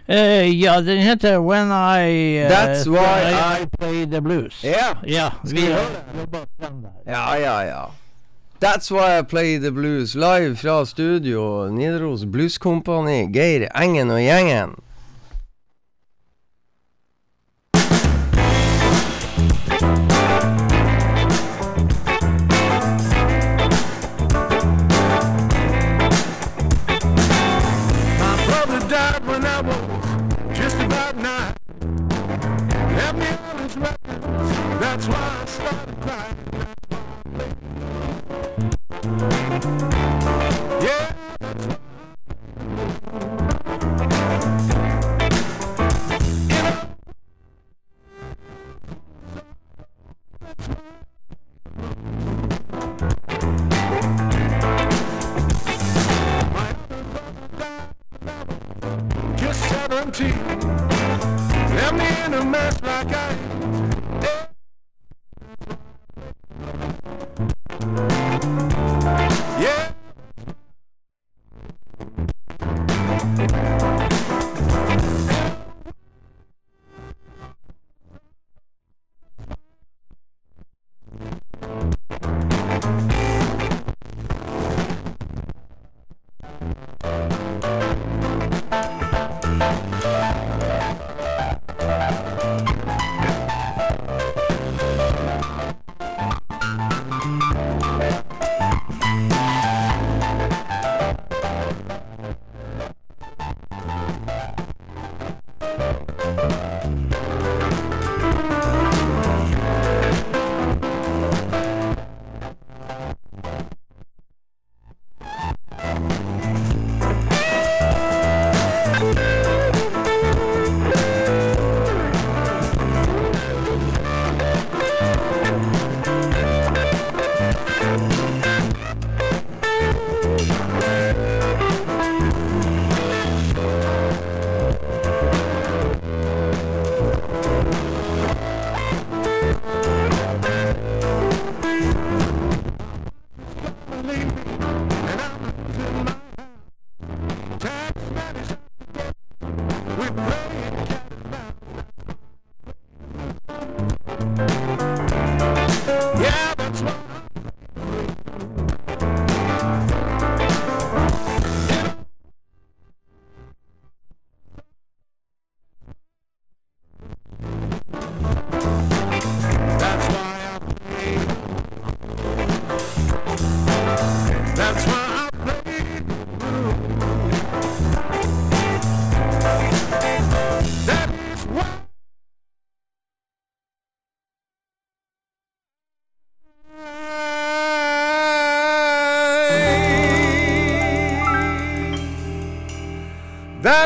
Eh, 0.10 0.48
ja, 0.64 0.82
den 0.82 0.98
heter 0.98 1.40
When 1.42 1.68
I 1.72 2.40
uh, 2.46 2.50
That's 2.50 2.86
why 2.88 3.62
I- 3.62 3.66
Play 3.80 4.06
the 4.06 4.22
Blues. 4.22 4.64
Ja. 4.64 4.96
Ja, 5.04 5.32
vi 5.44 5.62
jobber 6.20 6.46
frem 6.60 6.82
der. 6.82 6.92
Ja, 7.14 7.36
ja, 7.38 7.62
ja. 7.64 7.92
That's 8.60 8.90
why 8.92 9.20
I 9.20 9.24
play 9.24 9.60
the 9.60 9.72
blues 9.72 10.16
live 10.16 10.56
fra 10.56 10.86
studio. 10.86 11.68
Nidaros 11.70 12.26
Blues 12.26 12.58
Company. 12.58 13.28
Geir 13.34 13.68
Engen 13.76 14.10
og 14.12 14.20
gjengen. 14.22 14.70
That's 34.88 35.06
why 35.10 35.42
I 35.42 35.46
started 35.46 36.02
crying. 39.82 39.97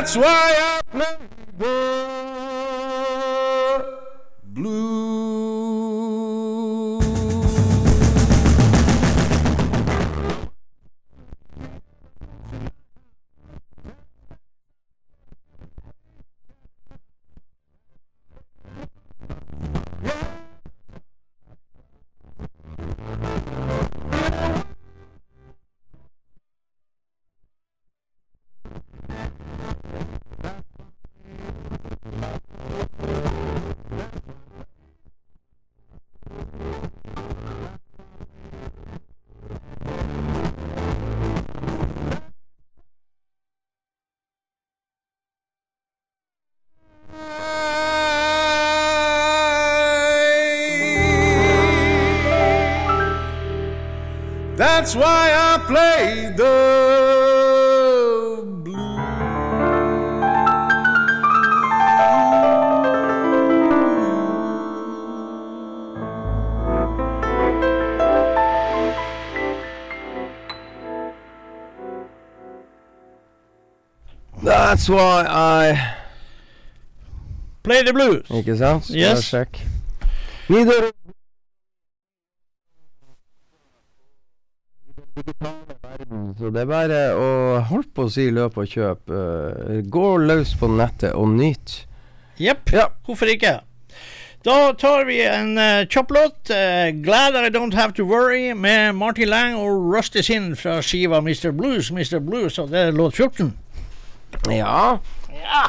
That's 0.01 0.17
why 0.17 0.25
I 0.25 0.80
That's 54.81 54.95
why 54.95 55.29
I 55.31 55.59
play 55.67 56.33
the 56.35 56.43
blues. 58.63 58.81
That's 74.41 74.89
why 74.89 75.25
I 75.29 75.93
Play 77.61 77.83
the 77.83 77.93
blues. 77.93 78.25
Ikke 78.31 78.57
sant? 78.57 78.89
Yes. 78.89 78.95
jeg 78.97 79.23
sjekke. 79.23 79.59
Videre 80.49 80.91
Så 86.51 86.55
det 86.57 86.65
er 86.65 86.67
bare 86.67 86.95
å 87.15 87.27
holde 87.69 87.87
på 87.95 88.03
å 88.03 88.09
si 88.11 88.25
løp 88.27 88.57
og 88.59 88.67
kjøp. 88.67 89.07
eh, 89.07 89.77
gå 89.87 90.07
løs 90.19 90.49
på 90.59 90.67
nettet 90.67 91.13
og 91.15 91.29
nyt. 91.31 91.85
Jepp. 92.35 92.73
Ja. 92.75 92.89
Hvorfor 93.07 93.31
ikke? 93.31 93.61
Da 94.43 94.73
tar 94.73 95.05
vi 95.07 95.21
en 95.23 95.55
uh, 95.55 95.87
kjapp 95.87 96.11
låt. 96.11 96.51
Uh, 96.51 96.91
'Glad 96.91 97.37
I 97.39 97.49
Don't 97.55 97.73
Have 97.73 97.93
To 97.93 98.03
Worry' 98.03 98.53
med 98.53 98.95
Marty 98.95 99.23
Lang 99.23 99.55
og 99.55 99.95
Rusty 99.95 100.21
Sin 100.21 100.55
fra 100.55 100.81
skiva 100.81 101.21
Mr. 101.21 101.55
Blues. 101.55 101.91
Mr. 101.91 102.19
Blues, 102.19 102.59
og 102.59 102.67
det 102.69 102.79
er 102.79 102.91
låt 102.91 103.15
14. 103.15 103.53
Ja, 104.51 104.97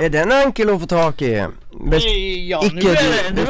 er 0.03 0.09
den 0.09 0.33
enkel 0.33 0.75
å 0.75 0.81
få 0.83 0.91
tak 0.91 1.23
i? 1.23 1.37
Eh, 1.47 2.49
ja, 2.49 2.59
ikke 2.59 2.91
nå 2.91 2.91
er 2.91 3.31
det 3.39 3.47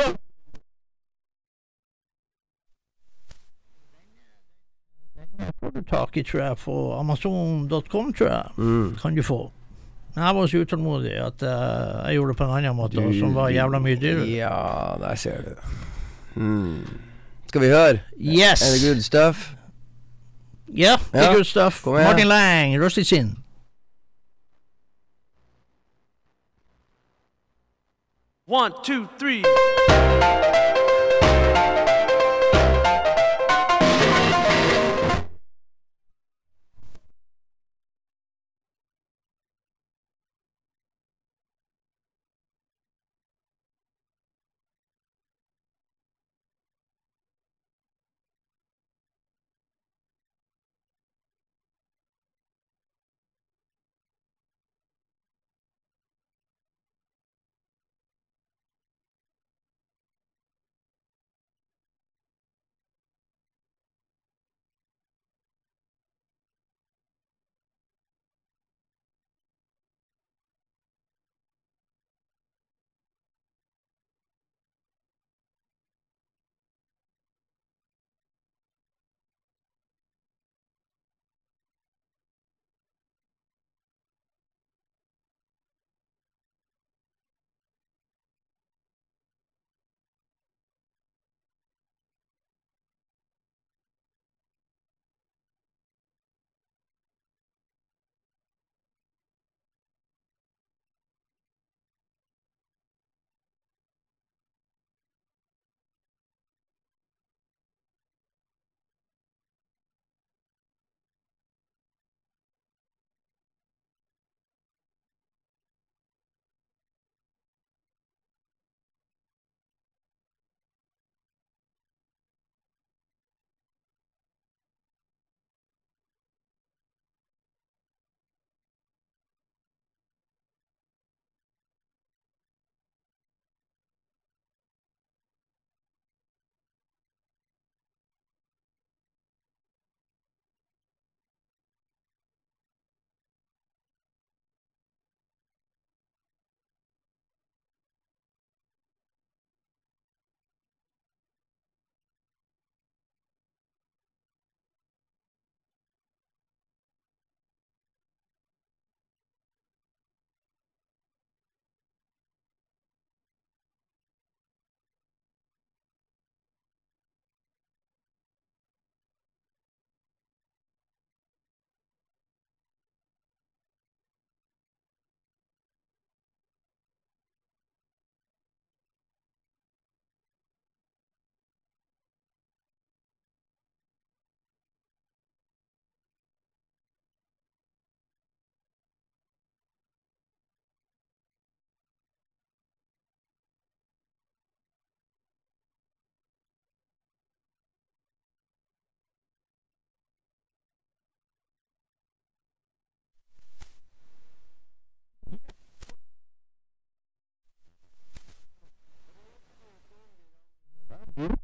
nå 5.42 5.48
er- 5.48 5.58
får 5.60 5.74
du 5.74 5.82
tak 5.90 6.16
i, 6.16 6.22
tror 6.28 6.42
jeg, 6.44 6.56
på 6.64 6.76
amazon.com, 6.98 8.12
tror 8.14 8.28
jeg. 8.32 8.52
mm, 8.56 8.96
Kan 9.02 9.14
du 9.18 9.22
få. 9.26 9.40
Men 10.14 10.24
jeg 10.26 10.34
var 10.36 10.46
så 10.52 10.58
utålmodig 10.66 11.12
at 11.24 11.42
uh, 11.42 12.02
jeg 12.06 12.18
gjorde 12.18 12.32
det 12.34 12.36
på 12.36 12.44
en 12.44 12.50
annen 12.58 12.76
måte, 12.76 13.00
du, 13.00 13.12
som 13.18 13.34
var 13.34 13.48
jævla 13.54 13.78
mye 13.80 13.96
dyrere. 13.96 14.26
Ja, 14.28 14.96
der 15.00 15.14
ser 15.16 15.42
du. 15.46 15.54
Mm. 16.40 16.84
Skal 17.48 17.60
vi 17.60 17.68
høre? 17.72 17.98
Yes! 18.20 18.60
Er 18.64 18.72
det 18.76 18.82
good 18.88 19.02
stuff? 19.02 19.50
Ja, 20.68 20.96
det 21.12 21.20
er 21.20 21.34
good 21.34 21.44
stuff. 21.44 21.86
Martin 21.86 22.28
Lang, 22.28 22.76
Rusty 22.84 23.02
Sin. 23.04 23.36
One, 28.46 28.72
two, 28.84 29.08
three. 29.18 29.42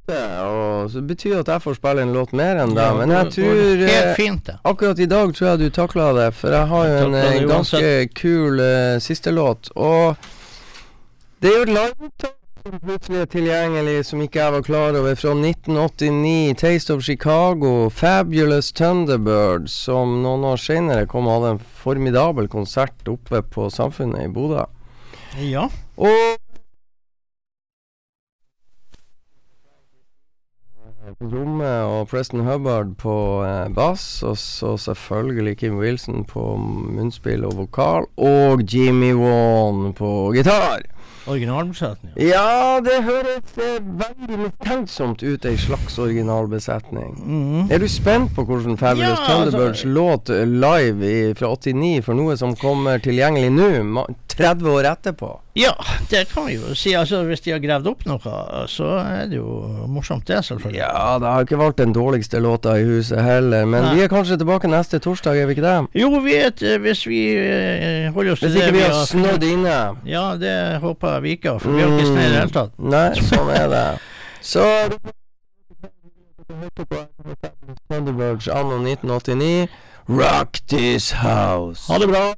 Og 0.09 0.91
så 0.91 1.03
betyr 1.05 1.35
det 1.35 1.43
at 1.45 1.53
jeg 1.53 1.65
får 1.67 1.77
spille 1.77 2.07
en 2.07 2.15
låt 2.17 2.33
mer 2.37 2.63
enn 2.63 2.73
deg. 2.77 2.97
Men 3.01 3.13
jeg 3.13 3.35
tror 3.37 3.61
eh, 3.61 3.85
Helt 3.93 4.17
fint, 4.17 4.43
det. 4.47 4.57
Akkurat 4.69 4.99
i 5.05 5.11
dag 5.11 5.35
tror 5.37 5.51
jeg 5.51 5.61
du 5.61 5.69
takla 5.75 6.09
det, 6.17 6.31
for 6.39 6.57
jeg 6.57 6.71
har 6.73 6.89
jo 6.89 6.99
en 7.05 7.21
eh, 7.21 7.39
ganske 7.49 7.93
kul 8.17 8.63
uh, 8.63 8.97
siste 9.05 9.35
låt. 9.35 9.73
Og 9.77 10.17
det 11.43 11.53
er 11.53 11.57
jo 11.59 11.69
et 11.69 11.75
liveopptak 11.77 12.35
som 12.69 12.81
plutselig 12.83 13.21
er 13.23 13.29
tilgjengelig, 13.33 13.99
som 14.05 14.21
ikke 14.21 14.41
jeg 14.41 14.53
var 14.53 14.65
klar 14.67 14.97
over, 14.99 15.15
fra 15.17 15.31
1989. 15.37 16.57
Taste 16.61 16.97
of 16.97 17.05
Chicago, 17.05 17.89
Fabulous 17.89 18.73
Thunderbird, 18.73 19.71
som 19.73 20.19
noen 20.25 20.45
år 20.51 20.61
senere 20.61 21.07
kom 21.09 21.29
og 21.29 21.39
hadde 21.39 21.55
en 21.57 21.63
formidabel 21.85 22.51
konsert 22.53 23.09
oppe 23.09 23.41
på 23.55 23.71
Samfunnet 23.73 24.27
i 24.27 24.33
Bodø. 24.33 24.67
Ja. 25.39 25.69
Og 25.97 26.37
på 31.19 31.29
rommet, 31.33 31.83
og 31.89 32.09
Preston 32.11 32.41
Hubbard 32.47 32.95
på 33.01 33.15
eh, 33.47 33.69
bass. 33.75 34.23
Og 34.23 34.37
så 34.39 34.77
selvfølgelig 34.77 35.57
Kim 35.59 35.79
Wilson 35.79 36.25
på 36.29 36.45
munnspill 36.61 37.45
og 37.49 37.57
vokal. 37.57 38.07
Og 38.17 38.63
Jimmy 38.75 39.13
Wan 39.15 39.93
på 39.97 40.33
gitar. 40.37 40.85
Originalbesetning. 41.29 42.13
Ja, 42.17 42.79
det 42.81 43.03
høres 43.05 43.59
eh, 43.61 43.79
veldig 43.85 44.39
mistenksomt 44.47 45.23
ut, 45.23 45.45
ei 45.45 45.57
slags 45.61 45.99
originalbesetning. 46.01 47.19
Mhm. 47.21 47.67
Er 47.73 47.83
du 47.83 47.89
spent 47.89 48.33
på 48.37 48.45
hvordan 48.49 48.79
Fabulous 48.81 49.19
Ja, 49.19 49.27
Thunderbirds 49.29 49.85
altså- 49.85 49.93
låt 49.93 50.31
eh, 50.31 50.47
live 50.47 51.11
i, 51.11 51.35
fra 51.35 51.53
89 51.57 52.03
for 52.05 52.15
noe 52.17 52.37
som 52.37 52.57
kommer 52.57 52.99
tilgjengelig 52.99 53.51
nå, 53.53 54.07
30 54.39 54.69
år 54.71 54.87
etterpå? 54.93 55.29
Ja, 55.59 55.73
det 56.11 56.29
kan 56.31 56.47
vi 56.47 56.55
jo 56.55 56.75
si. 56.79 56.93
Altså, 56.95 57.25
hvis 57.27 57.43
de 57.43 57.51
har 57.51 57.59
gravd 57.63 57.89
opp 57.91 58.05
noe, 58.07 58.35
så 58.71 58.91
er 59.03 59.27
det 59.31 59.41
jo 59.41 59.51
morsomt, 59.91 60.27
det, 60.31 60.39
selvfølgelig. 60.47 60.79
Ja, 60.79 61.17
det 61.19 61.33
har 61.33 61.47
ikke 61.47 61.59
vært 61.59 61.81
den 61.81 61.95
dårligste 61.97 62.39
låta 62.43 62.77
i 62.79 62.85
huset 62.87 63.19
heller, 63.27 63.67
men 63.67 63.83
Nei. 63.89 63.95
vi 63.99 64.05
er 64.07 64.13
kanskje 64.13 64.39
tilbake 64.39 64.71
neste 64.71 65.01
torsdag, 65.03 65.41
er 65.43 65.51
vi 65.51 65.57
ikke 65.59 65.67
det? 65.67 65.75
Jo, 65.99 66.13
vi 66.23 66.37
vet, 66.39 66.63
hvis 66.85 67.03
vi 67.11 67.21
eh, 67.35 68.09
holder 68.15 68.37
oss 68.37 68.45
til 68.45 68.55
det 68.55 68.63
Hvis 68.63 68.69
ikke 68.69 68.77
vi 68.79 68.85
har 68.87 68.95
har 68.95 69.11
snødd 69.11 69.49
inne. 69.51 69.77
Ja, 70.07 70.25
det 70.39 70.57
håper 70.87 71.19
jeg 71.19 71.27
vi 71.27 71.37
ikke 71.39 71.57
har, 71.57 71.59
for 71.65 71.75
vi 71.75 71.83
har 71.83 71.91
ikke 71.99 72.11
snø 72.13 72.23
i 72.23 72.31
det 72.31 72.39
hele 72.39 72.55
tatt. 72.55 72.73
Mm, 72.79 72.91
Nei, 72.95 73.09
sånn 73.33 73.55
er 73.59 73.69
det. 73.75 73.87
Så 74.47 74.65
Thunderbirds 77.89 78.49
anno 78.49 78.79
1989. 78.81 79.69
Rock 80.09 80.61
this 80.69 81.11
house. 81.13 81.93
Ha 81.93 81.99
det 81.99 82.09
bra. 82.09 82.33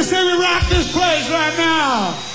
You 0.00 0.04
say 0.04 0.24
we 0.24 0.32
rock 0.32 0.66
this 0.70 0.90
place 0.90 1.28
right 1.28 1.54
now? 1.58 2.29